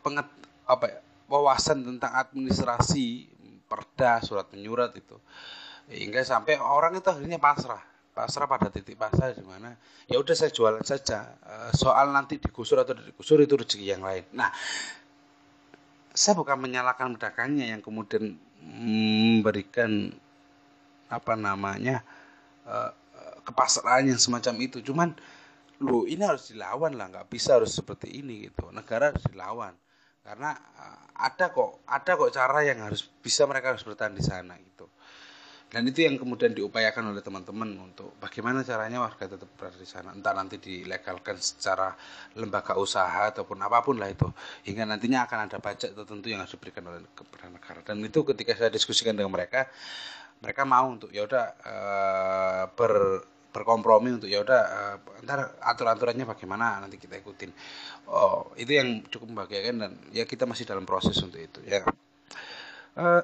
penget 0.00 0.26
apa 0.64 0.86
ya, 0.88 1.00
wawasan 1.32 1.80
tentang 1.80 2.12
administrasi 2.12 3.32
perda, 3.64 4.20
surat 4.20 4.52
menyurat 4.52 4.92
itu. 4.92 5.16
Hingga 5.88 6.20
sampai 6.28 6.60
orang 6.60 7.00
itu 7.00 7.08
akhirnya 7.08 7.40
pasrah. 7.40 7.80
Pasrah 8.12 8.44
pada 8.44 8.68
titik 8.68 9.00
pasar 9.00 9.32
di 9.32 9.40
mana 9.40 9.72
ya 10.04 10.20
udah 10.20 10.36
saya 10.36 10.52
jualan 10.52 10.84
saja. 10.84 11.32
Eh, 11.32 11.72
soal 11.72 12.12
nanti 12.12 12.36
digusur 12.36 12.84
atau 12.84 12.92
digusur 12.92 13.40
itu 13.40 13.56
rezeki 13.56 13.86
yang 13.96 14.04
lain. 14.04 14.28
Nah 14.36 14.52
saya 16.12 16.36
bukan 16.36 16.60
menyalahkan 16.60 17.16
pedagangannya 17.16 17.72
yang 17.72 17.80
kemudian 17.80 18.36
memberikan 18.60 20.12
apa 21.08 21.34
namanya 21.40 22.04
uh, 22.68 22.92
kepasrahan 23.48 24.12
yang 24.12 24.20
semacam 24.20 24.60
itu. 24.60 24.84
Cuman 24.84 25.16
lu 25.80 26.04
ini 26.04 26.20
harus 26.20 26.52
dilawan 26.52 26.92
lah. 27.00 27.08
Nggak 27.08 27.32
bisa 27.32 27.56
harus 27.56 27.72
seperti 27.72 28.12
ini 28.12 28.52
gitu. 28.52 28.68
Negara 28.76 29.08
harus 29.08 29.24
dilawan 29.24 29.72
karena 30.22 30.54
uh, 30.54 31.04
ada 31.18 31.50
kok 31.50 31.82
ada 31.86 32.12
kok 32.14 32.30
cara 32.30 32.58
yang 32.62 32.78
harus 32.82 33.02
bisa 33.04 33.46
mereka 33.46 33.74
harus 33.74 33.82
bertahan 33.82 34.14
di 34.14 34.24
sana 34.24 34.54
gitu. 34.58 34.86
Dan 35.72 35.88
itu 35.88 36.04
yang 36.04 36.20
kemudian 36.20 36.52
diupayakan 36.52 37.16
oleh 37.16 37.24
teman-teman 37.24 37.64
untuk 37.80 38.12
bagaimana 38.20 38.60
caranya 38.60 39.00
warga 39.08 39.24
tetap 39.24 39.48
berada 39.56 39.80
di 39.80 39.88
sana. 39.88 40.12
Entah 40.12 40.36
nanti 40.36 40.60
dilegalkan 40.60 41.40
secara 41.40 41.96
lembaga 42.36 42.76
usaha 42.76 43.32
ataupun 43.32 43.56
apa 43.64 43.80
pun 43.80 43.96
lah 43.96 44.12
itu. 44.12 44.28
Hingga 44.68 44.84
nantinya 44.84 45.24
akan 45.24 45.48
ada 45.48 45.64
pajak 45.64 45.96
tertentu 45.96 46.28
yang 46.28 46.44
harus 46.44 46.52
diberikan 46.52 46.84
oleh 46.92 47.00
kepada 47.16 47.48
negara. 47.48 47.80
Dan 47.88 48.04
itu 48.04 48.20
ketika 48.20 48.52
saya 48.52 48.68
diskusikan 48.68 49.16
dengan 49.16 49.32
mereka 49.32 49.64
mereka 50.44 50.66
mau 50.68 50.92
untuk 50.92 51.08
ya 51.08 51.24
udah 51.24 51.46
uh, 51.64 52.64
ber 52.74 53.24
berkompromi 53.52 54.16
untuk 54.16 54.32
ya 54.32 54.40
udah 54.40 54.62
uh, 54.64 55.22
ntar 55.28 55.60
aturan-aturannya 55.60 56.24
bagaimana 56.24 56.80
nanti 56.80 56.96
kita 56.96 57.20
ikutin. 57.20 57.52
Oh 58.08 58.50
itu 58.56 58.72
yang 58.72 59.04
cukup 59.12 59.28
membahagiakan 59.30 59.76
dan 59.78 59.92
ya 60.10 60.24
kita 60.24 60.48
masih 60.48 60.64
dalam 60.64 60.88
proses 60.88 61.14
untuk 61.20 61.38
itu 61.38 61.60
ya. 61.68 61.84
Uh, 62.96 63.22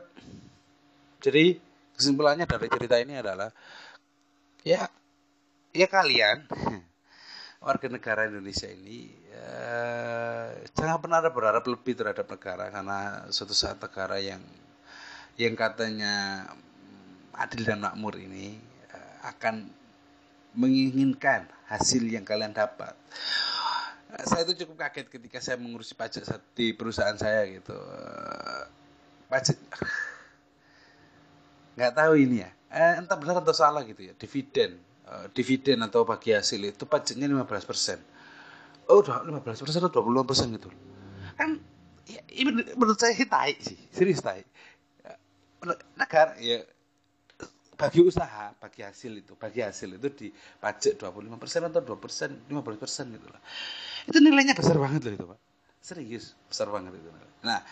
jadi 1.25 1.57
kesimpulannya 1.97 2.45
dari 2.45 2.69
cerita 2.71 2.97
ini 3.01 3.19
adalah 3.19 3.51
ya 4.63 4.87
ya 5.73 5.87
kalian 5.89 6.47
warga 7.67 7.91
negara 7.91 8.31
Indonesia 8.31 8.71
ini 8.71 9.11
eh, 9.35 10.47
jangan 10.79 11.03
pernah 11.03 11.19
ada 11.19 11.35
berharap 11.35 11.67
lebih 11.67 11.99
terhadap 11.99 12.31
negara 12.31 12.71
karena 12.71 13.27
suatu 13.35 13.51
saat 13.51 13.83
negara 13.83 14.23
yang 14.23 14.39
yang 15.35 15.59
katanya 15.59 16.47
adil 17.35 17.67
dan 17.67 17.83
makmur 17.83 18.15
ini 18.15 18.69
akan 19.27 19.69
menginginkan 20.57 21.49
hasil 21.69 22.05
yang 22.05 22.25
kalian 22.25 22.57
dapat. 22.57 22.97
Saya 24.25 24.49
itu 24.49 24.65
cukup 24.65 24.89
kaget 24.89 25.07
ketika 25.13 25.39
saya 25.39 25.61
mengurusi 25.61 25.93
pajak 25.93 26.25
di 26.57 26.73
perusahaan 26.73 27.17
saya 27.17 27.45
gitu. 27.49 27.77
Pajak. 29.29 29.57
Nggak 31.77 31.93
tahu 31.95 32.13
ini 32.17 32.43
ya. 32.43 32.51
Eh, 32.69 32.95
entah 33.01 33.17
benar 33.21 33.41
atau 33.45 33.53
salah 33.53 33.85
gitu 33.85 34.09
ya. 34.09 34.13
Dividen. 34.17 34.81
Uh, 35.09 35.25
dividen 35.33 35.81
atau 35.81 36.05
bagi 36.05 36.37
hasil 36.37 36.61
itu 36.61 36.85
pajaknya 36.85 37.33
15 37.33 37.49
persen. 37.65 37.97
Oh 38.93 39.01
udah 39.01 39.25
15 39.25 39.45
persen 39.65 39.81
atau 39.81 40.05
25 40.05 40.29
persen 40.29 40.47
gitu. 40.53 40.69
Kan 41.37 41.61
ya, 42.05 42.21
menurut 42.77 43.01
saya 43.01 43.17
hitai 43.17 43.57
sih. 43.57 43.77
Serius 43.89 44.21
tai. 44.21 44.45
Ya, 45.01 45.17
negara 45.97 46.37
ya 46.37 46.61
bagi 47.79 48.03
usaha, 48.03 48.51
bagi 48.59 48.83
hasil 48.83 49.23
itu, 49.23 49.39
bagi 49.39 49.63
hasil 49.63 49.95
itu 49.95 50.09
di 50.11 50.29
pajak 50.35 50.99
25% 50.99 51.71
atau 51.71 51.81
2%, 51.81 52.51
15% 52.51 53.15
gitu 53.15 53.27
lah. 53.31 53.43
Itu 54.11 54.19
nilainya 54.19 54.59
besar 54.59 54.75
banget 54.83 55.07
loh 55.07 55.15
itu, 55.15 55.27
Pak. 55.31 55.39
Serius, 55.79 56.35
besar 56.51 56.75
banget 56.75 56.99
itu. 56.99 57.07
Nah, 57.47 57.63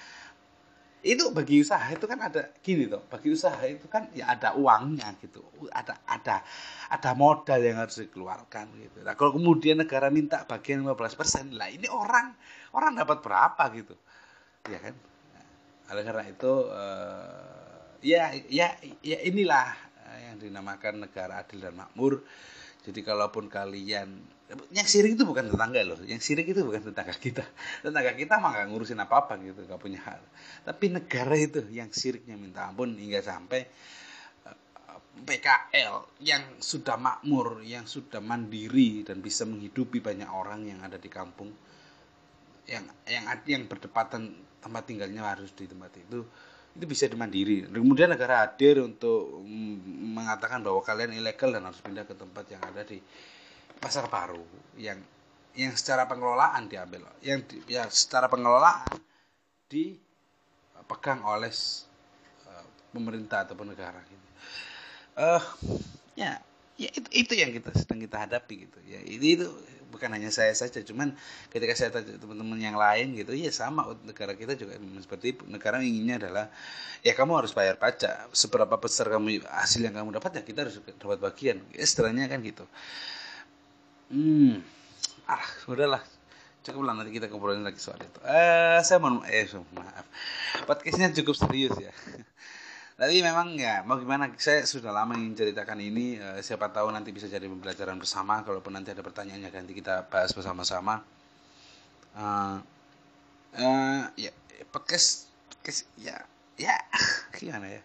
itu 1.06 1.30
bagi 1.30 1.62
usaha 1.62 1.86
itu 1.94 2.02
kan 2.10 2.18
ada 2.18 2.50
gini 2.58 2.90
tuh 2.90 2.98
bagi 3.06 3.30
usaha 3.30 3.62
itu 3.62 3.86
kan 3.86 4.10
ya 4.10 4.34
ada 4.34 4.58
uangnya 4.58 5.14
gitu 5.22 5.38
ada 5.70 6.02
ada 6.02 6.42
ada 6.90 7.10
modal 7.14 7.62
yang 7.62 7.78
harus 7.78 8.02
dikeluarkan 8.02 8.66
gitu 8.82 9.06
nah 9.06 9.14
kalau 9.14 9.38
kemudian 9.38 9.78
negara 9.78 10.10
minta 10.10 10.42
bagian 10.42 10.82
15 10.82 11.14
persen 11.14 11.44
lah 11.54 11.70
ini 11.70 11.86
orang 11.86 12.34
orang 12.74 12.98
dapat 12.98 13.22
berapa 13.22 13.62
gitu 13.78 13.94
ya 14.66 14.82
kan 14.82 14.94
nah, 15.30 15.46
oleh 15.94 16.02
karena 16.02 16.24
itu 16.26 16.52
uh, 16.74 17.86
ya 18.02 18.34
ya 18.50 18.74
ya 19.06 19.18
inilah 19.22 19.78
yang 20.20 20.36
dinamakan 20.40 21.08
negara 21.08 21.44
adil 21.44 21.60
dan 21.60 21.76
makmur 21.76 22.24
jadi 22.86 23.02
kalaupun 23.02 23.50
kalian 23.50 24.14
yang 24.70 24.86
sirik 24.86 25.18
itu 25.18 25.26
bukan 25.26 25.50
tetangga 25.50 25.82
loh, 25.82 25.98
yang 26.06 26.22
sirik 26.22 26.46
itu 26.46 26.62
bukan 26.62 26.86
tetangga 26.86 27.18
kita. 27.18 27.42
Tetangga 27.82 28.14
kita 28.14 28.38
mah 28.38 28.62
gak 28.62 28.70
ngurusin 28.70 29.02
apa-apa 29.02 29.42
gitu, 29.42 29.66
gak 29.66 29.82
punya 29.82 29.98
hal. 30.06 30.22
Tapi 30.62 30.94
negara 30.94 31.34
itu 31.34 31.66
yang 31.74 31.90
siriknya 31.90 32.38
minta 32.38 32.70
ampun 32.70 32.94
hingga 32.94 33.26
sampai 33.26 33.66
eh, 34.46 34.98
PKL 35.26 36.22
yang 36.22 36.62
sudah 36.62 36.94
makmur, 36.94 37.66
yang 37.66 37.90
sudah 37.90 38.22
mandiri 38.22 39.02
dan 39.02 39.18
bisa 39.18 39.42
menghidupi 39.42 39.98
banyak 39.98 40.30
orang 40.30 40.62
yang 40.70 40.78
ada 40.78 40.94
di 40.94 41.10
kampung, 41.10 41.50
yang 42.70 42.86
yang 43.10 43.26
yang 43.50 43.66
berdepatan 43.66 44.30
tempat 44.62 44.82
tinggalnya 44.86 45.26
harus 45.26 45.50
di 45.58 45.66
tempat 45.66 45.90
itu 45.98 46.22
itu 46.76 46.84
bisa 46.84 47.08
dimandiri. 47.08 47.64
Kemudian 47.72 48.12
negara 48.12 48.44
hadir 48.44 48.84
untuk 48.84 49.40
mengatakan 49.88 50.60
bahwa 50.60 50.84
kalian 50.84 51.16
ilegal 51.16 51.56
dan 51.56 51.64
harus 51.64 51.80
pindah 51.80 52.04
ke 52.04 52.12
tempat 52.12 52.44
yang 52.52 52.60
ada 52.60 52.84
di 52.84 53.00
pasar 53.80 54.08
baru 54.12 54.44
yang 54.76 55.00
yang 55.56 55.72
secara 55.72 56.04
pengelolaan 56.04 56.68
diambil, 56.68 57.08
yang 57.24 57.40
di, 57.48 57.64
ya 57.64 57.88
secara 57.88 58.28
pengelolaan 58.28 58.92
dipegang 59.72 61.24
oleh 61.24 61.48
uh, 62.44 62.66
pemerintah 62.92 63.48
ataupun 63.48 63.72
negara 63.72 63.96
gitu. 64.04 64.28
Uh, 65.16 65.40
ya 66.12 66.36
ya 66.76 66.92
itu, 66.92 67.08
itu 67.08 67.32
yang 67.40 67.56
kita 67.56 67.72
sedang 67.72 68.04
kita 68.04 68.20
hadapi 68.20 68.68
gitu 68.68 68.78
ya 68.84 69.00
itu 69.00 69.40
itu 69.40 69.46
bukan 69.90 70.10
hanya 70.12 70.30
saya 70.34 70.52
saja 70.52 70.82
cuman 70.82 71.14
ketika 71.48 71.72
saya 71.78 71.90
tanya 71.94 72.18
teman-teman 72.18 72.58
yang 72.58 72.76
lain 72.76 73.14
gitu 73.14 73.32
ya 73.32 73.50
sama 73.54 73.94
negara 74.04 74.34
kita 74.34 74.58
juga 74.58 74.76
seperti 75.00 75.36
itu. 75.36 75.42
Negara 75.48 75.82
inginnya 75.82 76.26
adalah 76.26 76.46
ya 77.02 77.12
kamu 77.14 77.44
harus 77.44 77.52
bayar 77.56 77.78
pajak. 77.78 78.30
Seberapa 78.34 78.74
besar 78.76 79.10
kamu 79.10 79.46
hasil 79.46 79.80
yang 79.82 79.94
kamu 79.94 80.16
dapat 80.16 80.38
ya 80.38 80.42
kita 80.42 80.68
harus 80.68 80.76
dapat 80.78 81.18
bagian. 81.18 81.62
Ya, 81.72 81.82
istilahnya 81.82 82.26
kan 82.30 82.42
gitu. 82.42 82.64
Hmm 84.10 84.62
ah 85.26 85.42
sudahlah 85.66 86.02
cukup 86.62 86.86
lah 86.86 86.94
nanti 86.94 87.10
kita 87.10 87.26
ngobrolin 87.26 87.66
lagi 87.66 87.78
soal 87.82 87.98
itu. 87.98 88.20
Eh 88.26 88.78
saya 88.82 88.98
mohon 89.02 89.22
eh 89.26 89.46
maaf. 89.74 90.06
Podcastnya 90.66 91.14
cukup 91.14 91.34
serius 91.34 91.74
ya 91.78 91.90
tapi 92.96 93.20
memang 93.20 93.60
ya 93.60 93.84
mau 93.84 94.00
gimana? 94.00 94.32
Saya 94.40 94.64
sudah 94.64 94.88
lama 94.88 95.12
ingin 95.20 95.36
ceritakan 95.36 95.76
ini. 95.84 96.16
Uh, 96.16 96.40
siapa 96.40 96.72
tahu 96.72 96.88
nanti 96.88 97.12
bisa 97.12 97.28
jadi 97.28 97.44
pembelajaran 97.44 98.00
bersama. 98.00 98.40
Kalaupun 98.40 98.72
nanti 98.72 98.96
ada 98.96 99.04
pertanyaannya 99.04 99.52
nanti 99.52 99.76
kita 99.76 100.08
bahas 100.08 100.32
bersama-sama. 100.32 101.04
Uh, 102.16 102.56
uh, 103.60 104.08
ya 104.16 104.32
podcast 104.72 105.28
podcast 105.52 105.84
ya 106.00 106.24
ya 106.56 106.72
gimana 107.36 107.68
ya? 107.68 107.84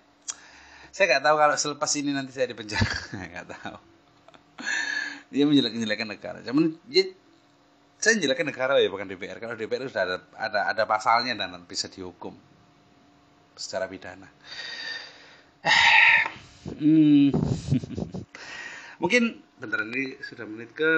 Saya 0.95 1.11
nggak 1.11 1.23
tahu 1.27 1.35
kalau 1.35 1.55
selepas 1.59 1.91
ini 1.99 2.15
nanti 2.15 2.31
saya 2.31 2.47
di 2.47 2.55
penjara. 2.55 2.95
Nggak 3.31 3.47
tahu. 3.47 3.77
Dia 5.31 5.43
menjelek-jelekan 5.47 6.07
negara. 6.07 6.39
Cuman 6.43 6.75
dia 6.87 7.11
saya 7.99 8.15
menjelekkan 8.19 8.47
negara 8.47 8.79
ya 8.79 8.87
bukan 8.91 9.07
DPR 9.11 9.39
kalau 9.43 9.55
DPR 9.55 9.87
sudah 9.87 10.03
ada 10.03 10.17
ada 10.35 10.59
ada 10.71 10.83
pasalnya 10.87 11.35
dan 11.35 11.53
bisa 11.63 11.87
dihukum 11.87 12.35
secara 13.55 13.85
pidana 13.85 14.25
hmm. 16.81 17.29
Mungkin 19.01 19.23
bentar 19.61 19.81
ini 19.85 20.17
sudah 20.25 20.45
menit 20.49 20.73
ke 20.73 20.93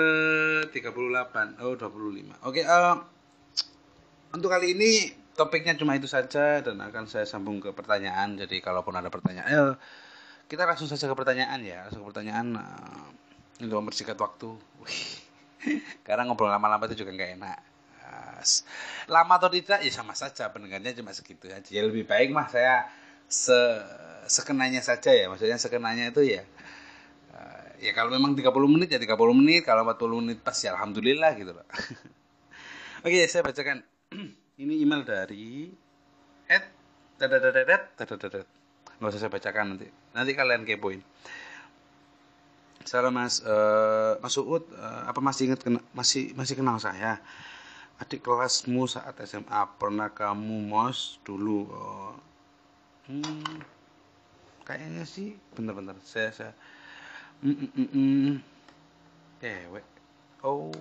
38. 0.71 1.59
Oh, 1.63 1.75
25. 1.75 2.47
Oke, 2.47 2.63
uh, 2.63 2.95
untuk 4.31 4.49
kali 4.51 4.75
ini 4.75 5.11
topiknya 5.35 5.75
cuma 5.75 5.99
itu 5.99 6.07
saja 6.07 6.63
dan 6.63 6.79
akan 6.79 7.07
saya 7.07 7.27
sambung 7.27 7.59
ke 7.59 7.75
pertanyaan. 7.75 8.39
Jadi 8.39 8.63
kalaupun 8.63 8.95
ada 8.95 9.11
pertanyaan, 9.11 9.47
eh, 9.51 9.75
kita 10.47 10.63
langsung 10.63 10.87
saja 10.87 11.11
ke 11.11 11.15
pertanyaan 11.15 11.59
ya. 11.63 11.87
Langsung 11.87 12.07
ke 12.07 12.09
pertanyaan 12.15 12.55
uh, 12.55 13.07
untuk 13.59 13.83
mempersingkat 13.83 14.15
waktu. 14.15 14.55
Karena 16.07 16.27
ngobrol 16.27 16.51
lama-lama 16.51 16.87
itu 16.87 17.03
juga 17.03 17.11
nggak 17.15 17.31
enak. 17.39 17.59
lama 19.07 19.39
atau 19.39 19.47
tidak 19.47 19.79
ya 19.79 19.87
sama 19.87 20.11
saja 20.11 20.51
pendengarnya 20.51 20.91
cuma 20.99 21.15
segitu 21.15 21.47
aja. 21.47 21.63
Ya 21.71 21.87
lebih 21.87 22.03
baik 22.03 22.35
mah 22.35 22.51
saya 22.51 22.83
se 23.33 23.61
sekenanya 24.29 24.85
saja 24.85 25.09
ya. 25.09 25.25
Maksudnya 25.25 25.57
sekenanya 25.57 26.13
itu 26.13 26.21
ya 26.21 26.45
uh, 27.33 27.65
ya 27.81 27.91
kalau 27.97 28.13
memang 28.13 28.37
30 28.37 28.53
menit 28.69 28.93
ya 28.93 29.01
30 29.01 29.17
menit. 29.33 29.65
Kalau 29.65 29.81
40 29.81 30.21
menit 30.21 30.37
pas 30.45 30.53
ya 30.53 30.77
alhamdulillah 30.77 31.33
gitu 31.33 31.51
loh. 31.57 31.65
Oke 33.05 33.25
saya 33.25 33.41
bacakan. 33.41 33.81
Ini 34.61 34.85
email 34.85 35.01
dari 35.01 35.73
at 36.45 36.69
dadadadadat 37.17 37.97
dadadadat 37.97 38.45
nggak 39.01 39.09
usah 39.09 39.21
saya 39.25 39.33
bacakan 39.33 39.75
nanti. 39.75 39.87
Nanti 40.13 40.31
kalian 40.37 40.63
kepoin. 40.63 41.01
Salam 42.83 43.15
Mas 43.15 43.39
uh, 43.43 44.19
Mas 44.19 44.35
Uut 44.35 44.67
uh, 44.75 45.07
apa 45.07 45.19
masih 45.23 45.51
ingat 45.51 45.63
kena, 45.63 45.79
masih 45.95 46.35
masih 46.35 46.59
kenal 46.59 46.77
saya? 46.77 47.19
Adik 47.99 48.23
kelasmu 48.23 48.87
saat 48.87 49.15
SMA 49.23 49.61
pernah 49.79 50.11
kamu 50.11 50.67
mos 50.67 51.19
dulu 51.23 51.67
uh, 51.71 52.13
hmm, 53.09 53.59
kayaknya 54.63 55.03
sih 55.03 55.35
bener-bener 55.55 55.95
saya 56.03 56.29
saya 56.31 56.53
mm, 57.43 57.55
mm, 57.55 57.71
mm, 57.75 57.89
mm. 57.91 58.35
cewek. 59.43 59.85
Oh. 60.43 60.71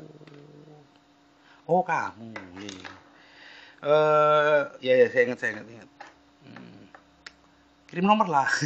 Oh 1.63 1.83
kamu 1.87 2.35
iya 2.59 2.95
eh 3.83 3.91
uh, 3.91 4.63
ya 4.79 4.95
ya 4.95 5.07
saya 5.11 5.23
ingat 5.27 5.39
saya 5.43 5.51
ingat 5.59 5.67
ingat. 5.67 5.91
Hmm. 6.47 6.87
kirim 7.91 8.07
nomor 8.07 8.31
lah. 8.31 8.47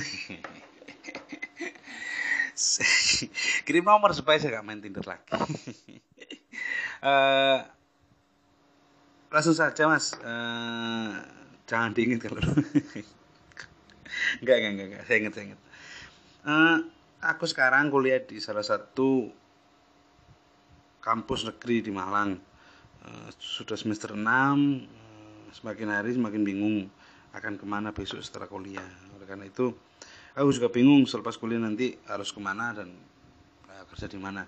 Kirim 3.68 3.84
nomor 3.84 4.16
supaya 4.16 4.40
saya 4.40 4.60
gak 4.60 4.64
main 4.64 4.80
tinder 4.80 5.04
lagi. 5.04 5.36
Uh, 7.04 7.60
langsung 9.32 9.52
saja 9.52 9.84
mas. 9.88 10.16
Uh, 10.24 11.20
jangan 11.68 11.92
dingin 11.92 12.16
kalau 12.16 12.40
enggak, 14.42 14.56
enggak, 14.62 14.86
enggak. 14.90 15.02
Saya 15.06 15.16
ingat, 15.22 15.32
saya 15.34 15.44
ingat. 15.52 15.60
Uh, 16.46 16.76
aku 17.22 17.44
sekarang 17.50 17.90
kuliah 17.90 18.22
di 18.22 18.38
salah 18.38 18.62
satu 18.62 19.30
kampus 21.02 21.46
negeri 21.46 21.86
di 21.86 21.92
Malang. 21.94 22.38
Uh, 23.06 23.28
sudah 23.38 23.78
semester 23.78 24.14
6, 24.14 24.18
uh, 24.18 24.26
eh, 24.26 25.46
semakin 25.54 25.88
hari 25.94 26.10
semakin 26.14 26.42
bingung 26.42 26.90
akan 27.30 27.60
ke 27.60 27.66
mana 27.68 27.94
besok 27.94 28.18
setelah 28.22 28.50
kuliah. 28.50 28.86
Oleh 29.14 29.26
karena 29.28 29.46
itu, 29.46 29.70
aku 30.34 30.50
juga 30.50 30.72
bingung 30.72 31.06
selepas 31.06 31.38
kuliah 31.38 31.62
nanti 31.62 31.94
harus 32.10 32.34
ke 32.34 32.40
mana 32.42 32.74
dan 32.74 32.90
uh, 33.70 33.84
kerja 33.90 34.10
di 34.10 34.18
mana. 34.18 34.46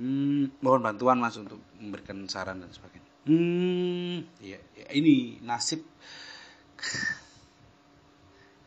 Hmm, 0.00 0.48
mohon 0.64 0.80
bantuan 0.80 1.20
mas 1.20 1.36
untuk 1.36 1.60
memberikan 1.76 2.24
saran 2.28 2.60
dan 2.64 2.72
sebagainya. 2.72 3.10
Hmm, 3.28 4.24
ya, 4.40 4.56
ya 4.72 4.86
ini 4.96 5.36
nasib 5.44 5.84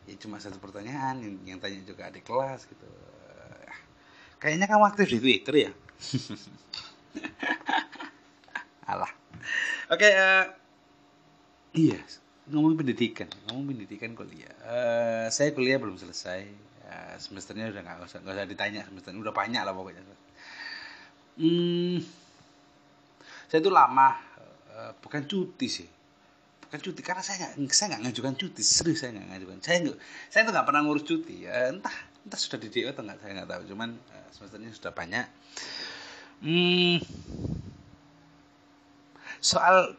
ya 0.04 0.14
cuma 0.20 0.36
satu 0.36 0.60
pertanyaan 0.60 1.20
yang, 1.20 1.34
yang 1.44 1.58
tanya 1.60 1.80
juga 1.84 2.08
adik 2.12 2.24
kelas 2.24 2.68
gitu. 2.68 2.88
Kayaknya 4.44 4.66
kamu 4.68 4.84
aktif 4.84 5.06
di 5.08 5.18
Twitter 5.24 5.54
ya? 5.56 5.70
Alah. 8.92 9.08
Oke 9.88 10.04
okay, 10.04 10.12
uh, 10.12 10.20
eh, 10.20 10.44
iya 11.72 12.00
ngomong 12.44 12.76
pendidikan 12.76 13.28
ngomong 13.48 13.72
pendidikan 13.72 14.12
kuliah. 14.12 14.52
Uh, 14.60 15.26
saya 15.32 15.56
kuliah 15.56 15.80
belum 15.80 15.96
selesai. 15.96 16.44
Uh, 16.84 17.16
semesternya 17.16 17.72
udah 17.72 17.80
nggak 17.80 18.04
usah 18.04 18.20
nggak 18.20 18.36
usah 18.36 18.44
ditanya 18.44 18.80
semesternya 18.84 19.20
udah 19.24 19.32
banyak 19.32 19.62
lah 19.64 19.72
pokoknya. 19.72 20.04
Hmm, 21.40 22.04
saya 23.48 23.64
itu 23.64 23.72
lama 23.72 24.20
uh, 24.68 24.92
bukan 25.00 25.24
cuti 25.24 25.66
sih 25.72 25.88
bukan 26.74 26.90
cuti. 26.90 27.06
Karena 27.06 27.22
saya 27.22 27.54
nggak 27.54 27.70
saya 27.70 27.86
nggak 27.94 28.02
ngajukan 28.10 28.34
cuti. 28.34 28.62
Serius 28.66 29.06
saya 29.06 29.14
nggak 29.14 29.30
ngajukan 29.30 29.58
saya 29.62 29.76
nggak 29.86 29.98
saya 30.26 30.40
itu 30.42 30.50
nggak 30.50 30.66
pernah 30.66 30.80
ngurus 30.82 31.04
cuti. 31.06 31.34
Ya, 31.46 31.70
entah 31.70 31.94
entah 32.26 32.40
sudah 32.42 32.58
di 32.58 32.68
DO 32.74 32.90
atau 32.90 33.06
nggak 33.06 33.18
saya 33.22 33.30
nggak 33.38 33.48
tahu. 33.54 33.62
Cuman 33.70 33.88
uh, 33.94 34.28
semesternya 34.34 34.70
sudah 34.74 34.90
banyak. 34.90 35.26
Hmm, 36.42 36.98
soal 39.38 39.94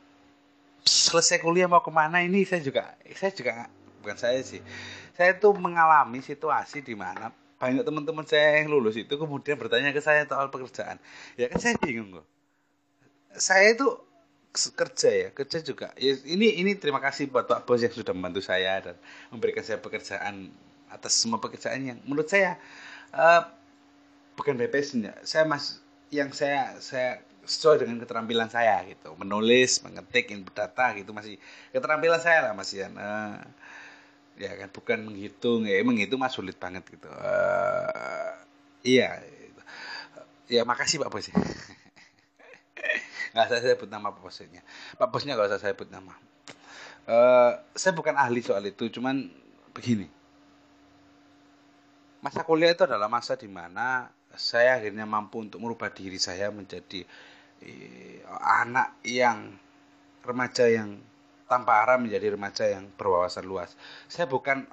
selesai 0.84 1.40
kuliah 1.40 1.72
mau 1.72 1.80
ke 1.80 1.90
mana 1.96 2.20
ini 2.20 2.44
saya 2.44 2.60
juga 2.60 2.92
saya 3.16 3.32
juga 3.32 3.72
bukan 4.04 4.20
saya 4.20 4.44
sih. 4.44 4.60
Saya 5.16 5.40
tuh 5.40 5.56
mengalami 5.56 6.20
situasi 6.20 6.84
di 6.84 6.92
mana 6.92 7.32
banyak 7.56 7.88
teman-teman 7.88 8.28
saya 8.28 8.60
yang 8.60 8.68
lulus 8.68 9.00
itu 9.00 9.16
kemudian 9.16 9.56
bertanya 9.56 9.96
ke 9.96 10.04
saya 10.04 10.28
soal 10.28 10.52
pekerjaan. 10.52 11.00
Ya 11.40 11.48
kan 11.48 11.64
saya 11.64 11.80
bingung 11.80 12.20
kok 12.20 12.28
saya 13.36 13.76
itu 13.76 13.88
kerja 14.56 15.10
ya 15.12 15.28
kerja 15.36 15.60
juga. 15.62 15.92
Ya, 16.00 16.16
ini 16.24 16.60
ini 16.64 16.74
terima 16.80 17.04
kasih 17.04 17.28
buat 17.28 17.46
pak 17.46 17.68
bos 17.68 17.84
yang 17.84 17.92
sudah 17.92 18.16
membantu 18.16 18.42
saya 18.42 18.80
dan 18.82 18.96
memberikan 19.30 19.62
saya 19.62 19.78
pekerjaan 19.78 20.50
atas 20.90 21.14
semua 21.14 21.44
pekerjaan 21.44 21.82
yang 21.84 22.00
menurut 22.08 22.32
saya 22.32 22.56
uh, 23.12 23.44
bukan 24.40 24.56
BPS 24.56 24.96
saya 25.28 25.44
mas 25.44 25.84
yang 26.10 26.32
saya 26.32 26.80
saya 26.80 27.20
sesuai 27.46 27.86
dengan 27.86 28.02
keterampilan 28.02 28.50
saya 28.50 28.82
gitu. 28.90 29.14
Menulis 29.20 29.84
mengetik 29.86 30.32
input 30.34 30.56
data 30.56 30.96
gitu 30.98 31.12
masih 31.12 31.38
keterampilan 31.76 32.20
saya 32.24 32.50
lah 32.50 32.54
masih 32.58 32.86
ya 32.86 32.90
uh, 32.96 33.38
ya 34.36 34.52
kan 34.60 34.70
bukan 34.72 35.00
menghitung 35.08 35.68
ya 35.68 35.80
menghitung 35.84 36.20
mas 36.20 36.34
sulit 36.34 36.58
banget 36.58 36.84
gitu. 36.90 37.08
Uh, 37.12 38.32
iya 38.88 39.22
ya 40.48 40.62
makasih 40.64 41.02
pak 41.02 41.10
bos 41.12 41.28
nggak 43.36 43.48
saya 43.52 43.76
sebut 43.76 43.92
nama 43.92 44.16
pak 44.16 44.24
bosnya 44.24 44.64
pak 44.96 45.08
bosnya 45.12 45.36
nggak 45.36 45.52
usah 45.52 45.60
saya 45.60 45.76
sebut 45.76 45.92
nama 45.92 46.16
uh, 47.12 47.60
saya 47.76 47.92
bukan 47.92 48.16
ahli 48.16 48.40
soal 48.40 48.64
itu 48.64 48.88
cuman 48.88 49.28
begini 49.76 50.08
masa 52.24 52.48
kuliah 52.48 52.72
itu 52.72 52.88
adalah 52.88 53.12
masa 53.12 53.36
di 53.36 53.52
mana 53.52 54.08
saya 54.34 54.80
akhirnya 54.80 55.04
mampu 55.04 55.44
untuk 55.44 55.60
merubah 55.60 55.92
diri 55.92 56.18
saya 56.18 56.48
menjadi 56.50 57.04
anak 58.42 59.00
yang 59.06 59.56
remaja 60.26 60.66
yang 60.70 60.98
tanpa 61.46 61.86
arah 61.86 62.02
menjadi 62.02 62.34
remaja 62.34 62.66
yang 62.66 62.90
berwawasan 62.98 63.46
luas. 63.46 63.78
Saya 64.10 64.26
bukan 64.26 64.66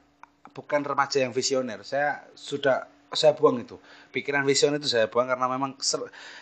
bukan 0.56 0.80
remaja 0.84 1.20
yang 1.20 1.32
visioner. 1.36 1.84
Saya 1.84 2.24
sudah 2.32 2.88
saya 3.12 3.36
buang 3.36 3.60
itu. 3.60 3.76
Pikiran 4.10 4.44
visioner 4.44 4.80
itu 4.80 4.88
saya 4.88 5.08
buang 5.08 5.28
karena 5.28 5.46
memang 5.48 5.76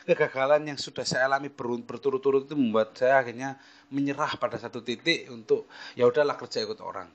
kegagalan 0.06 0.62
yang 0.66 0.78
sudah 0.78 1.02
saya 1.02 1.26
alami 1.26 1.50
berturut-turut 1.84 2.46
itu 2.46 2.54
membuat 2.54 2.94
saya 2.94 3.22
akhirnya 3.22 3.58
menyerah 3.90 4.38
pada 4.38 4.56
satu 4.56 4.80
titik 4.80 5.26
untuk 5.28 5.66
ya 5.98 6.06
udahlah 6.06 6.38
kerja 6.38 6.62
ikut 6.62 6.78
orang. 6.80 7.10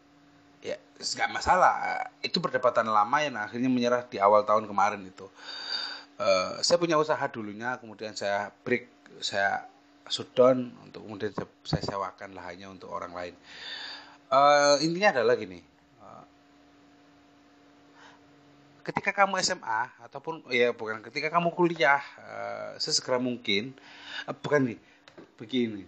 Ya, 0.59 0.75
nggak 0.97 1.29
masalah. 1.31 2.07
Itu 2.19 2.41
perdebatan 2.41 2.89
lama 2.89 3.17
yang 3.21 3.37
akhirnya 3.37 3.69
menyerah 3.69 4.03
di 4.07 4.17
awal 4.19 4.43
tahun 4.43 4.67
kemarin 4.67 5.01
itu. 5.05 5.29
Uh, 6.15 6.59
saya 6.63 6.79
punya 6.79 6.95
usaha 6.95 7.21
dulunya, 7.27 7.75
kemudian 7.79 8.15
saya 8.15 8.47
break 8.63 8.87
saya 9.19 9.67
shutdown 10.07 10.71
untuk 10.85 11.03
kemudian 11.03 11.31
saya 11.65 11.83
sewakan 11.83 12.33
lahannya 12.35 12.67
untuk 12.71 12.89
orang 12.91 13.11
lain. 13.11 13.35
Uh, 14.31 14.79
intinya 14.81 15.21
adalah 15.21 15.37
gini, 15.37 15.61
uh, 16.01 16.23
ketika 18.85 19.11
kamu 19.11 19.41
SMA 19.41 19.81
ataupun 20.05 20.45
ya 20.53 20.69
bukan 20.71 21.01
ketika 21.01 21.33
kamu 21.33 21.49
kuliah 21.57 21.99
uh, 22.21 22.77
sesegera 22.77 23.17
mungkin, 23.17 23.73
uh, 24.29 24.35
bukan 24.37 24.71
nih, 24.73 24.79
begini, 25.41 25.83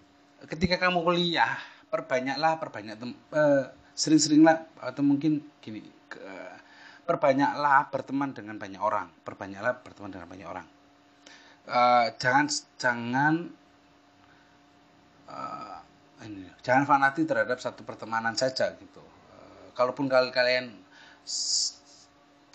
ketika 0.49 0.81
kamu 0.81 1.05
kuliah 1.05 1.61
perbanyaklah 1.93 2.57
perbanyak 2.57 2.97
uh, 3.31 3.69
sering-seringlah 3.93 4.65
atau 4.81 5.05
mungkin 5.05 5.45
gini, 5.61 5.85
perbanyaklah 7.05 7.93
berteman 7.93 8.33
dengan 8.33 8.57
banyak 8.57 8.81
orang, 8.81 9.07
perbanyaklah 9.21 9.77
berteman 9.85 10.11
dengan 10.11 10.27
banyak 10.27 10.49
orang 10.49 10.67
uh, 11.67 12.05
jangan 12.17 12.45
jangan 12.79 13.33
uh, 15.27 15.77
ini, 16.23 16.47
jangan 16.63 16.87
fanatik 16.87 17.27
terhadap 17.27 17.59
satu 17.59 17.83
pertemanan 17.83 18.33
saja 18.33 18.73
gitu. 18.79 19.03
Uh, 19.03 19.67
kalaupun 19.75 20.07
kalian 20.09 20.73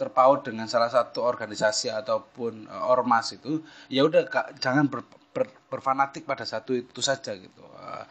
terpaut 0.03 0.43
dengan 0.43 0.67
salah 0.67 0.91
satu 0.91 1.23
organisasi 1.23 1.95
ataupun 1.95 2.67
uh, 2.67 2.91
ormas 2.91 3.31
itu, 3.39 3.63
ya 3.87 4.03
udah 4.03 4.27
jangan 4.59 4.91
ber, 4.91 5.07
ber, 5.31 5.47
berfanatik 5.71 6.27
pada 6.27 6.43
satu 6.43 6.75
itu 6.75 6.99
saja 6.99 7.39
gitu. 7.39 7.63
Uh, 7.79 8.03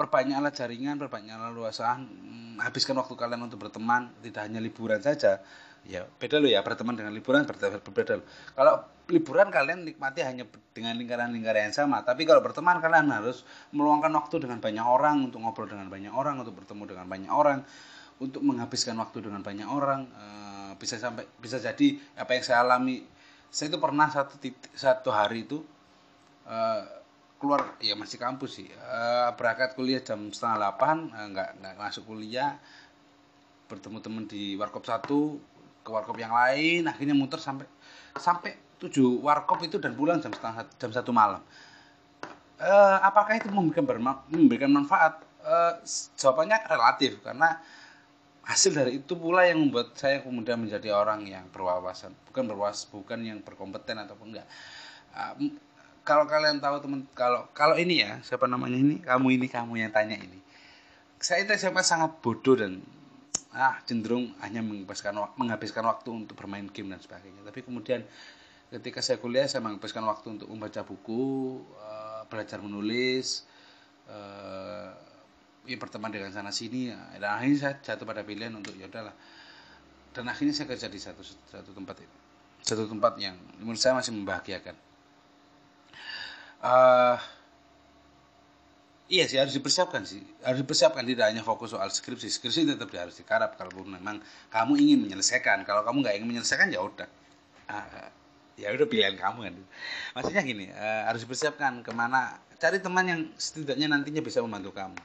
perbanyaklah 0.00 0.48
jaringan, 0.56 0.96
perbanyaklah 0.96 1.52
luasan, 1.52 2.08
hmm, 2.08 2.64
habiskan 2.64 2.96
waktu 2.96 3.12
kalian 3.12 3.44
untuk 3.44 3.60
berteman, 3.60 4.08
tidak 4.24 4.48
hanya 4.48 4.64
liburan 4.64 5.00
saja. 5.04 5.44
Ya, 5.86 6.02
beda 6.18 6.42
loh 6.42 6.50
ya, 6.50 6.66
berteman 6.66 6.98
dengan 6.98 7.14
liburan 7.14 7.46
berbeda 7.46 8.18
loh. 8.18 8.26
Kalau 8.58 8.74
liburan 9.06 9.54
kalian 9.54 9.86
nikmati 9.86 10.18
hanya 10.26 10.42
dengan 10.74 10.98
lingkaran-lingkaran 10.98 11.70
yang 11.70 11.76
sama, 11.76 12.02
tapi 12.02 12.26
kalau 12.26 12.42
berteman 12.42 12.82
kalian 12.82 13.06
harus 13.06 13.46
meluangkan 13.70 14.10
waktu 14.10 14.42
dengan 14.42 14.58
banyak 14.58 14.82
orang, 14.82 15.30
untuk 15.30 15.46
ngobrol 15.46 15.70
dengan 15.70 15.86
banyak 15.86 16.10
orang, 16.10 16.42
untuk 16.42 16.58
bertemu 16.58 16.82
dengan 16.90 17.06
banyak 17.06 17.30
orang, 17.30 17.62
untuk 18.18 18.42
menghabiskan 18.42 18.98
waktu 18.98 19.30
dengan 19.30 19.46
banyak 19.46 19.68
orang. 19.70 20.10
Uh, 20.10 20.65
bisa 20.76 21.00
sampai 21.00 21.24
bisa 21.40 21.56
jadi 21.58 21.96
apa 22.16 22.36
yang 22.36 22.44
saya 22.44 22.62
alami. 22.62 23.04
Saya 23.50 23.72
itu 23.72 23.78
pernah 23.80 24.08
satu 24.12 24.36
titik, 24.36 24.72
satu 24.76 25.08
hari 25.10 25.48
itu 25.48 25.64
uh, 26.46 26.82
keluar 27.36 27.76
ya 27.84 27.92
masih 27.92 28.16
kampus 28.16 28.60
sih 28.60 28.68
uh, 28.68 29.28
berangkat 29.36 29.76
kuliah 29.76 30.00
jam 30.00 30.32
setengah 30.32 30.56
delapan 30.56 31.12
uh, 31.12 31.26
nggak 31.28 31.48
nggak 31.60 31.74
masuk 31.76 32.08
kuliah 32.08 32.56
bertemu 33.68 33.98
teman 34.00 34.24
di 34.24 34.56
warkop 34.56 34.88
satu 34.88 35.36
ke 35.84 35.90
warkop 35.92 36.16
yang 36.16 36.32
lain 36.32 36.88
akhirnya 36.88 37.12
muter 37.12 37.36
sampai 37.38 37.68
sampai 38.16 38.56
tujuh 38.76 39.20
warkop 39.24 39.64
itu 39.64 39.80
dan 39.80 39.96
pulang 39.96 40.20
jam 40.20 40.32
setengah 40.32 40.68
jam 40.76 40.90
satu 40.92 41.10
malam. 41.12 41.40
Uh, 42.56 42.98
apakah 43.04 43.36
itu 43.36 43.52
memberikan 43.52 43.84
memberikan 44.32 44.72
manfaat? 44.72 45.20
Uh, 45.46 45.78
jawabannya 46.18 46.58
relatif 46.66 47.22
karena 47.22 47.62
hasil 48.46 48.72
dari 48.78 49.02
itu 49.02 49.18
pula 49.18 49.42
yang 49.42 49.58
membuat 49.58 49.98
saya 49.98 50.22
kemudian 50.22 50.62
menjadi 50.62 50.94
orang 50.94 51.26
yang 51.26 51.44
berwawasan. 51.50 52.14
Bukan 52.30 52.46
berwas 52.46 52.86
bukan 52.86 53.18
yang 53.26 53.38
berkompeten 53.42 53.98
ataupun 54.06 54.32
enggak. 54.32 54.46
Uh, 55.10 55.50
kalau 56.06 56.30
kalian 56.30 56.62
tahu 56.62 56.78
teman 56.78 57.02
kalau 57.18 57.50
kalau 57.50 57.74
ini 57.74 58.06
ya 58.06 58.22
siapa 58.22 58.46
namanya 58.46 58.78
ini? 58.78 59.02
Kamu 59.02 59.26
ini 59.34 59.46
kamu 59.50 59.82
yang 59.82 59.90
tanya 59.90 60.14
ini. 60.14 60.38
Saya 61.18 61.42
itu 61.42 61.58
siapa 61.58 61.82
sangat 61.82 62.22
bodoh 62.22 62.54
dan 62.54 62.78
ah 63.50 63.82
cenderung 63.82 64.30
hanya 64.38 64.62
menghabiskan 64.62 65.16
menghabiskan 65.34 65.82
waktu 65.82 66.14
untuk 66.14 66.38
bermain 66.38 66.70
game 66.70 66.94
dan 66.94 67.02
sebagainya. 67.02 67.42
Tapi 67.42 67.66
kemudian 67.66 68.06
ketika 68.70 69.02
saya 69.02 69.18
kuliah 69.18 69.50
saya 69.50 69.66
menghabiskan 69.66 70.06
waktu 70.06 70.38
untuk 70.38 70.46
membaca 70.46 70.86
buku 70.86 71.58
uh, 71.82 72.22
belajar 72.30 72.62
menulis 72.62 73.42
uh, 74.06 74.94
ya 75.66 75.76
berteman 75.76 76.14
dengan 76.14 76.30
sana 76.30 76.54
sini. 76.54 76.94
Ya. 76.94 76.98
dan 77.18 77.42
akhirnya 77.42 77.58
saya 77.58 77.74
jatuh 77.82 78.06
pada 78.06 78.22
pilihan 78.22 78.54
untuk 78.54 78.72
ya 78.78 78.86
udahlah. 78.86 79.12
Dan 80.14 80.30
akhirnya 80.32 80.54
saya 80.56 80.70
kerja 80.70 80.88
di 80.88 80.96
satu 80.96 81.20
satu 81.50 81.76
tempat 81.76 82.00
itu 82.00 82.16
satu 82.66 82.90
tempat 82.90 83.14
yang 83.22 83.38
menurut 83.62 83.78
saya 83.78 83.94
masih 83.94 84.10
membahagiakan. 84.10 84.74
Uh, 86.58 87.14
iya 89.06 89.22
sih 89.30 89.38
harus 89.38 89.54
dipersiapkan 89.54 90.02
sih. 90.02 90.18
Harus 90.42 90.66
dipersiapkan 90.66 91.06
tidak 91.06 91.30
hanya 91.30 91.46
fokus 91.46 91.70
soal 91.70 91.86
skripsi. 91.86 92.26
Skripsi 92.26 92.66
tetap 92.66 92.90
harus 92.90 93.14
dikarap. 93.22 93.54
Kalau 93.54 93.70
memang 93.86 94.18
kamu 94.50 94.72
ingin 94.82 94.98
menyelesaikan. 95.06 95.62
Kalau 95.62 95.86
kamu 95.86 96.02
nggak 96.02 96.14
ingin 96.18 96.28
menyelesaikan 96.34 96.74
ya 96.74 96.82
udah. 96.82 97.06
Uh, 97.70 98.10
ya 98.58 98.74
udah 98.74 98.86
pilihan 98.90 99.14
kamu 99.14 99.46
kan. 99.46 99.54
Maksudnya 100.18 100.42
gini 100.42 100.66
uh, 100.74 101.06
harus 101.06 101.22
dipersiapkan 101.22 101.86
ke 101.86 101.94
mana. 101.94 102.34
Cari 102.58 102.82
teman 102.82 103.06
yang 103.06 103.20
setidaknya 103.38 103.86
nantinya 103.94 104.26
bisa 104.26 104.42
membantu 104.42 104.74
kamu 104.74 104.98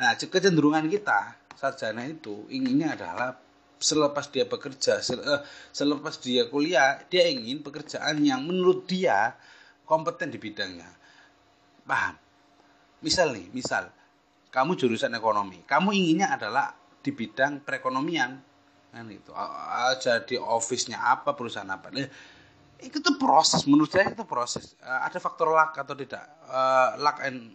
nah 0.00 0.16
kecenderungan 0.16 0.88
kita 0.88 1.36
sarjana 1.60 2.08
itu 2.08 2.48
inginnya 2.48 2.96
adalah 2.96 3.36
selepas 3.76 4.32
dia 4.32 4.48
bekerja 4.48 5.04
selepas 5.76 6.16
dia 6.24 6.48
kuliah 6.48 7.04
dia 7.12 7.28
ingin 7.28 7.60
pekerjaan 7.60 8.24
yang 8.24 8.40
menurut 8.40 8.88
dia 8.88 9.36
kompeten 9.90 10.30
di 10.30 10.38
bidangnya. 10.38 10.86
Paham? 11.82 12.14
Misal 13.02 13.34
nih, 13.34 13.50
misal 13.50 13.90
kamu 14.54 14.78
jurusan 14.78 15.10
ekonomi, 15.18 15.66
kamu 15.66 15.90
inginnya 15.90 16.38
adalah 16.38 16.70
di 17.02 17.10
bidang 17.10 17.66
perekonomian, 17.66 18.38
kan 18.94 19.06
itu. 19.10 19.34
Jadi 19.98 20.38
office-nya 20.38 21.02
apa, 21.02 21.34
perusahaan 21.34 21.66
apa. 21.66 21.90
Nah, 21.90 22.06
itu 22.78 22.98
proses, 23.18 23.66
menurut 23.66 23.90
saya 23.90 24.14
itu 24.14 24.22
proses. 24.22 24.78
Ada 24.78 25.18
faktor 25.18 25.50
luck 25.50 25.74
atau 25.74 25.98
tidak? 25.98 26.22
Uh, 26.46 26.94
luck 27.02 27.18
and 27.26 27.50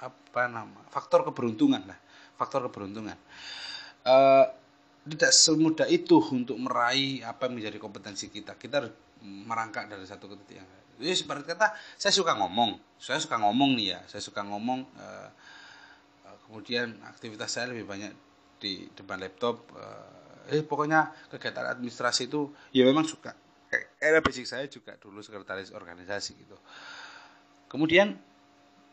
apa 0.00 0.42
nama? 0.48 0.80
Faktor 0.92 1.24
keberuntungan 1.26 1.82
lah, 1.84 1.98
faktor 2.36 2.66
keberuntungan. 2.68 3.16
Uh, 4.06 4.46
tidak 5.06 5.30
semudah 5.30 5.86
itu 5.86 6.18
untuk 6.34 6.58
meraih 6.58 7.22
apa 7.22 7.46
yang 7.46 7.62
menjadi 7.62 7.78
kompetensi 7.78 8.26
kita. 8.28 8.58
Kita 8.58 8.82
harus 8.82 8.92
merangkak 9.22 9.86
dari 9.86 10.02
satu 10.04 10.26
ke 10.30 10.34
titik 10.44 10.62
yang 10.62 10.68
Jadi 10.96 11.12
seperti 11.12 11.44
kata 11.52 11.76
saya 12.00 12.08
suka 12.08 12.32
ngomong, 12.40 12.80
saya 12.96 13.20
suka 13.20 13.36
ngomong 13.36 13.76
nih 13.76 13.96
ya, 13.96 14.00
saya 14.08 14.22
suka 14.24 14.40
ngomong. 14.42 14.80
Uh, 14.96 15.30
kemudian 16.46 16.94
aktivitas 17.02 17.58
saya 17.58 17.74
lebih 17.74 17.84
banyak 17.84 18.14
di 18.62 18.88
depan 18.94 19.20
laptop. 19.20 19.66
Uh, 19.76 20.50
eh 20.50 20.62
pokoknya 20.62 21.10
kegiatan 21.28 21.66
administrasi 21.74 22.30
itu 22.30 22.54
ya 22.70 22.86
memang 22.86 23.04
suka. 23.04 23.34
Era 23.98 24.22
basic 24.22 24.46
saya 24.46 24.64
juga 24.70 24.94
dulu 24.96 25.20
sekretaris 25.20 25.74
organisasi 25.74 26.32
gitu. 26.38 26.56
Kemudian 27.66 28.14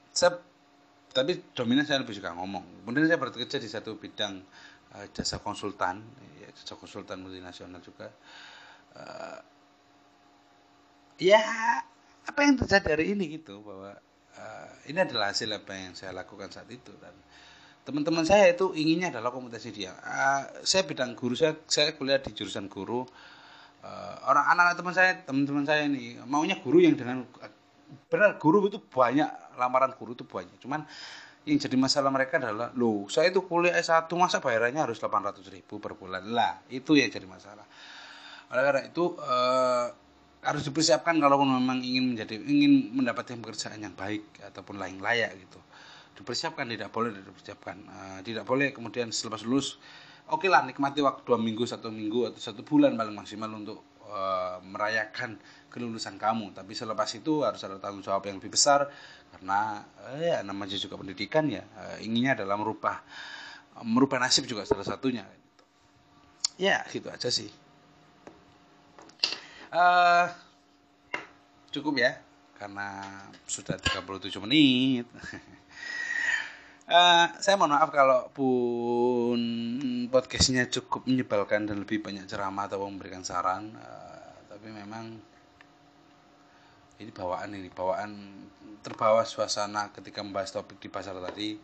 saya 0.10 0.42
tapi 1.14 1.54
dominan 1.54 1.86
saya 1.86 2.02
lebih 2.02 2.18
suka 2.18 2.34
ngomong. 2.34 2.84
Kemudian 2.84 3.06
saya 3.06 3.22
bekerja 3.22 3.58
di 3.62 3.70
satu 3.70 4.02
bidang 4.02 4.42
uh, 4.98 5.06
jasa 5.14 5.38
konsultan, 5.38 6.02
ya, 6.42 6.50
jasa 6.58 6.74
konsultan 6.74 7.22
multinasional 7.22 7.80
juga. 7.86 8.10
Uh, 8.98 9.38
ya 11.22 11.40
apa 12.26 12.40
yang 12.42 12.58
terjadi 12.58 12.98
hari 12.98 13.14
ini 13.14 13.38
gitu 13.38 13.62
bahwa 13.62 13.94
uh, 14.38 14.70
ini 14.90 14.98
adalah 14.98 15.30
hasil 15.30 15.50
apa 15.54 15.72
yang 15.78 15.94
saya 15.94 16.12
lakukan 16.18 16.50
saat 16.50 16.66
itu 16.74 16.90
dan 16.98 17.14
teman-teman 17.86 18.26
saya 18.26 18.50
itu 18.50 18.74
inginnya 18.74 19.14
adalah 19.14 19.30
komunikasi 19.30 19.70
dia. 19.70 19.94
Uh, 20.02 20.66
saya 20.66 20.82
bidang 20.90 21.14
guru 21.14 21.38
saya 21.38 21.54
saya 21.70 21.94
kuliah 21.94 22.18
di 22.18 22.34
jurusan 22.34 22.66
guru. 22.66 23.06
Uh, 23.84 24.16
orang 24.26 24.48
anak-anak 24.50 24.76
teman 24.80 24.94
saya 24.96 25.12
teman-teman 25.28 25.66
saya 25.68 25.86
ini 25.86 26.16
maunya 26.26 26.56
guru 26.58 26.80
yang 26.80 26.96
dengan 26.96 27.28
benar 28.10 28.38
guru 28.42 28.68
itu 28.68 28.80
banyak 28.80 29.58
lamaran 29.58 29.94
guru 29.98 30.18
itu 30.18 30.26
banyak. 30.28 30.58
Cuman 30.60 30.86
yang 31.44 31.60
jadi 31.60 31.76
masalah 31.76 32.08
mereka 32.08 32.40
adalah 32.40 32.72
loh 32.80 33.12
saya 33.12 33.28
itu 33.28 33.44
kuliah 33.44 33.76
S1 33.76 34.08
masa 34.16 34.40
bayarannya 34.40 34.80
harus 34.80 34.98
800 35.00 35.44
ribu 35.52 35.80
per 35.84 35.96
bulan? 36.00 36.24
Lah 36.32 36.64
itu 36.72 36.96
yang 36.96 37.12
jadi 37.12 37.28
masalah. 37.28 37.68
Oleh 38.54 38.64
karena 38.64 38.82
itu 38.88 39.18
uh, 39.20 39.88
harus 40.44 40.64
dipersiapkan 40.68 41.16
kalau 41.20 41.40
memang 41.44 41.80
ingin 41.80 42.16
menjadi 42.16 42.36
ingin 42.40 42.96
mendapatkan 42.96 43.40
pekerjaan 43.40 43.80
yang 43.80 43.96
baik 43.96 44.24
ataupun 44.44 44.80
lain 44.80 45.00
layak 45.00 45.36
gitu. 45.40 45.60
Dipersiapkan 46.14 46.70
tidak 46.70 46.94
boleh 46.94 47.12
dipersiapkan. 47.12 47.78
Uh, 47.90 48.20
tidak 48.24 48.48
boleh 48.48 48.72
kemudian 48.72 49.10
selepas 49.12 49.44
lulus 49.44 49.82
oke 50.32 50.48
lah 50.48 50.64
nikmati 50.64 51.04
waktu 51.04 51.22
dua 51.28 51.36
minggu 51.36 51.68
satu 51.68 51.92
minggu 51.92 52.32
atau 52.32 52.40
satu 52.40 52.64
bulan 52.64 52.96
paling 52.96 53.16
maksimal 53.16 53.52
untuk 53.52 53.84
uh, 54.14 54.62
merayakan 54.62 55.42
kelulusan 55.74 56.22
kamu. 56.22 56.54
Tapi 56.54 56.78
selepas 56.78 57.10
itu 57.18 57.42
harus 57.42 57.60
ada 57.66 57.82
tanggung 57.82 58.06
jawab 58.06 58.22
yang 58.30 58.38
lebih 58.38 58.54
besar 58.54 58.86
karena 59.34 59.82
eh, 60.14 60.30
ya 60.30 60.38
namanya 60.46 60.78
juga 60.78 61.02
pendidikan 61.02 61.50
ya. 61.50 61.66
Uh, 61.74 61.98
inginnya 62.06 62.38
adalah 62.38 62.56
merubah 62.62 63.02
merubah 63.82 64.22
nasib 64.22 64.46
juga 64.46 64.70
salah 64.70 64.86
satunya. 64.86 65.26
Ya 66.62 66.86
gitu 66.94 67.10
aja 67.10 67.34
sih. 67.34 67.50
Uh, 69.74 70.30
cukup 71.74 71.98
ya 71.98 72.22
karena 72.62 73.10
sudah 73.50 73.76
37 73.82 74.38
menit 74.46 75.10
uh, 76.90 77.28
saya 77.40 77.56
mohon 77.56 77.76
maaf 77.76 77.90
kalau 77.94 78.28
pun 78.34 79.40
podcastnya 80.10 80.68
cukup 80.68 81.08
menyebalkan 81.08 81.70
dan 81.70 81.84
lebih 81.84 82.04
banyak 82.04 82.28
ceramah 82.28 82.68
atau 82.68 82.84
memberikan 82.84 83.24
saran 83.24 83.72
uh, 83.78 84.34
tapi 84.50 84.72
memang 84.72 85.16
ini 87.00 87.12
bawaan 87.12 87.50
ini 87.56 87.70
bawaan 87.72 88.12
terbawa 88.84 89.24
suasana 89.24 89.92
ketika 89.96 90.20
membahas 90.24 90.52
topik 90.52 90.80
di 90.80 90.92
pasar 90.92 91.16
tadi 91.20 91.56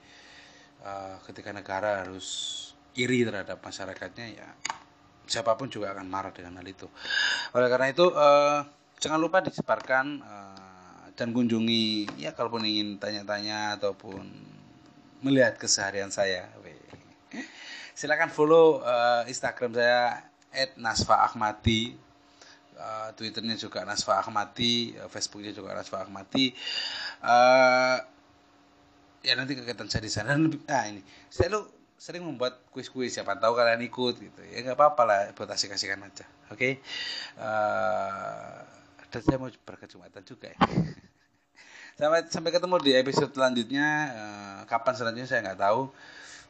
uh, 0.84 1.20
ketika 1.28 1.52
negara 1.52 2.04
harus 2.04 2.58
iri 2.96 3.24
terhadap 3.24 3.60
masyarakatnya 3.64 4.28
ya 4.36 4.50
siapa 5.30 5.54
pun 5.56 5.70
juga 5.70 5.94
akan 5.94 6.10
marah 6.10 6.34
dengan 6.34 6.58
hal 6.58 6.66
itu. 6.66 6.90
Oleh 7.54 7.70
karena 7.70 7.94
itu 7.94 8.10
uh, 8.10 8.66
jangan 8.98 9.22
lupa 9.22 9.46
disebarkan 9.46 10.26
uh, 10.26 11.06
dan 11.14 11.30
kunjungi 11.30 12.18
ya 12.18 12.34
kalaupun 12.34 12.66
ingin 12.66 12.98
tanya-tanya 12.98 13.78
ataupun 13.78 14.26
melihat 15.24 15.56
keseharian 15.60 16.12
saya. 16.12 16.48
Silakan 17.94 18.32
follow 18.32 18.80
uh, 18.80 19.28
Instagram 19.28 19.76
saya 19.76 20.24
@nasfa_ahmadi. 20.80 21.96
Uh, 22.80 23.12
Twitternya 23.12 23.60
juga 23.60 23.84
Nasfa 23.84 24.24
Ahmadi, 24.24 24.96
uh, 24.96 25.12
Facebooknya 25.12 25.52
juga 25.52 25.76
Nasfa 25.76 26.00
Ahmadi. 26.00 26.56
Uh, 27.20 28.00
ya 29.20 29.36
nanti 29.36 29.56
kegiatan 29.56 29.88
saya 29.92 30.04
di 30.04 30.12
sana 30.12 30.32
dan 30.36 30.48
lebih, 30.48 30.64
ah 30.72 30.88
ini 30.88 31.04
saya 31.28 31.52
lu 31.52 31.68
sering 32.00 32.24
membuat 32.24 32.64
kuis-kuis 32.72 33.12
siapa 33.12 33.36
tahu 33.36 33.60
kalian 33.60 33.84
ikut 33.84 34.16
gitu 34.16 34.42
ya 34.48 34.64
nggak 34.64 34.80
apa-apa 34.80 35.04
lah 35.04 35.20
buat 35.36 35.52
asik-asikan 35.52 36.00
aja 36.00 36.24
oke 36.48 36.56
okay? 36.56 36.74
uh, 37.36 38.64
eh, 39.04 39.08
dan 39.12 39.20
saya 39.20 39.36
mau 39.36 39.52
berkecamatan 39.52 40.24
juga 40.24 40.56
ya 40.56 40.58
sampai 42.00 42.24
sampai 42.32 42.52
ketemu 42.56 42.80
di 42.80 42.92
episode 42.96 43.36
selanjutnya. 43.36 43.88
Uh, 44.16 44.60
kapan 44.72 44.96
selanjutnya 44.96 45.28
saya 45.28 45.44
nggak 45.44 45.60
tahu. 45.60 45.92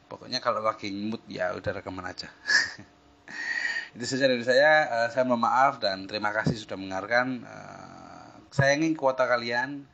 Pokoknya 0.05 0.37
kalau 0.45 0.61
lagi 0.61 0.93
mood 0.93 1.25
ya 1.25 1.57
udah 1.57 1.81
rekaman 1.81 2.05
aja. 2.05 2.29
Itu 3.97 4.05
saja 4.05 4.29
dari 4.29 4.45
saya. 4.45 4.85
Uh, 4.85 5.07
saya 5.09 5.25
mohon 5.25 5.41
maaf 5.41 5.81
dan 5.81 6.05
terima 6.05 6.29
kasih 6.29 6.53
sudah 6.53 6.77
mendengarkan. 6.77 7.41
Uh, 7.41 8.29
saya 8.53 8.77
ingin 8.77 8.93
kuota 8.93 9.25
kalian. 9.25 9.89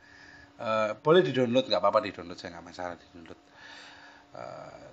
Boleh 1.04 1.20
di 1.20 1.36
download 1.36 1.68
nggak 1.68 1.84
apa-apa 1.84 2.00
di 2.00 2.16
download 2.16 2.40
saya 2.40 2.56
nggak 2.56 2.64
masalah 2.64 2.96
di 2.96 3.04
download 3.12 3.40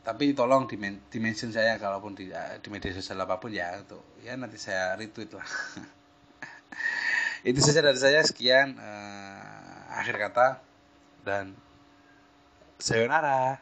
tapi 0.03 0.35
tolong 0.35 0.67
dimention 1.07 1.55
saya 1.55 1.79
kalaupun 1.79 2.11
di, 2.11 2.27
di 2.31 2.67
media 2.67 2.91
sosial 2.91 3.23
apa 3.23 3.39
pun 3.39 3.55
ya 3.55 3.79
untuk 3.79 4.19
ya 4.19 4.35
nanti 4.35 4.59
saya 4.59 4.99
retweet 4.99 5.31
lah. 5.31 5.47
Itu 7.47 7.59
saja 7.63 7.79
dari 7.79 7.95
saya. 7.95 8.19
Sekian 8.23 8.75
akhir 9.93 10.15
kata 10.17 10.47
dan 11.21 11.53
sayonara 12.81 13.61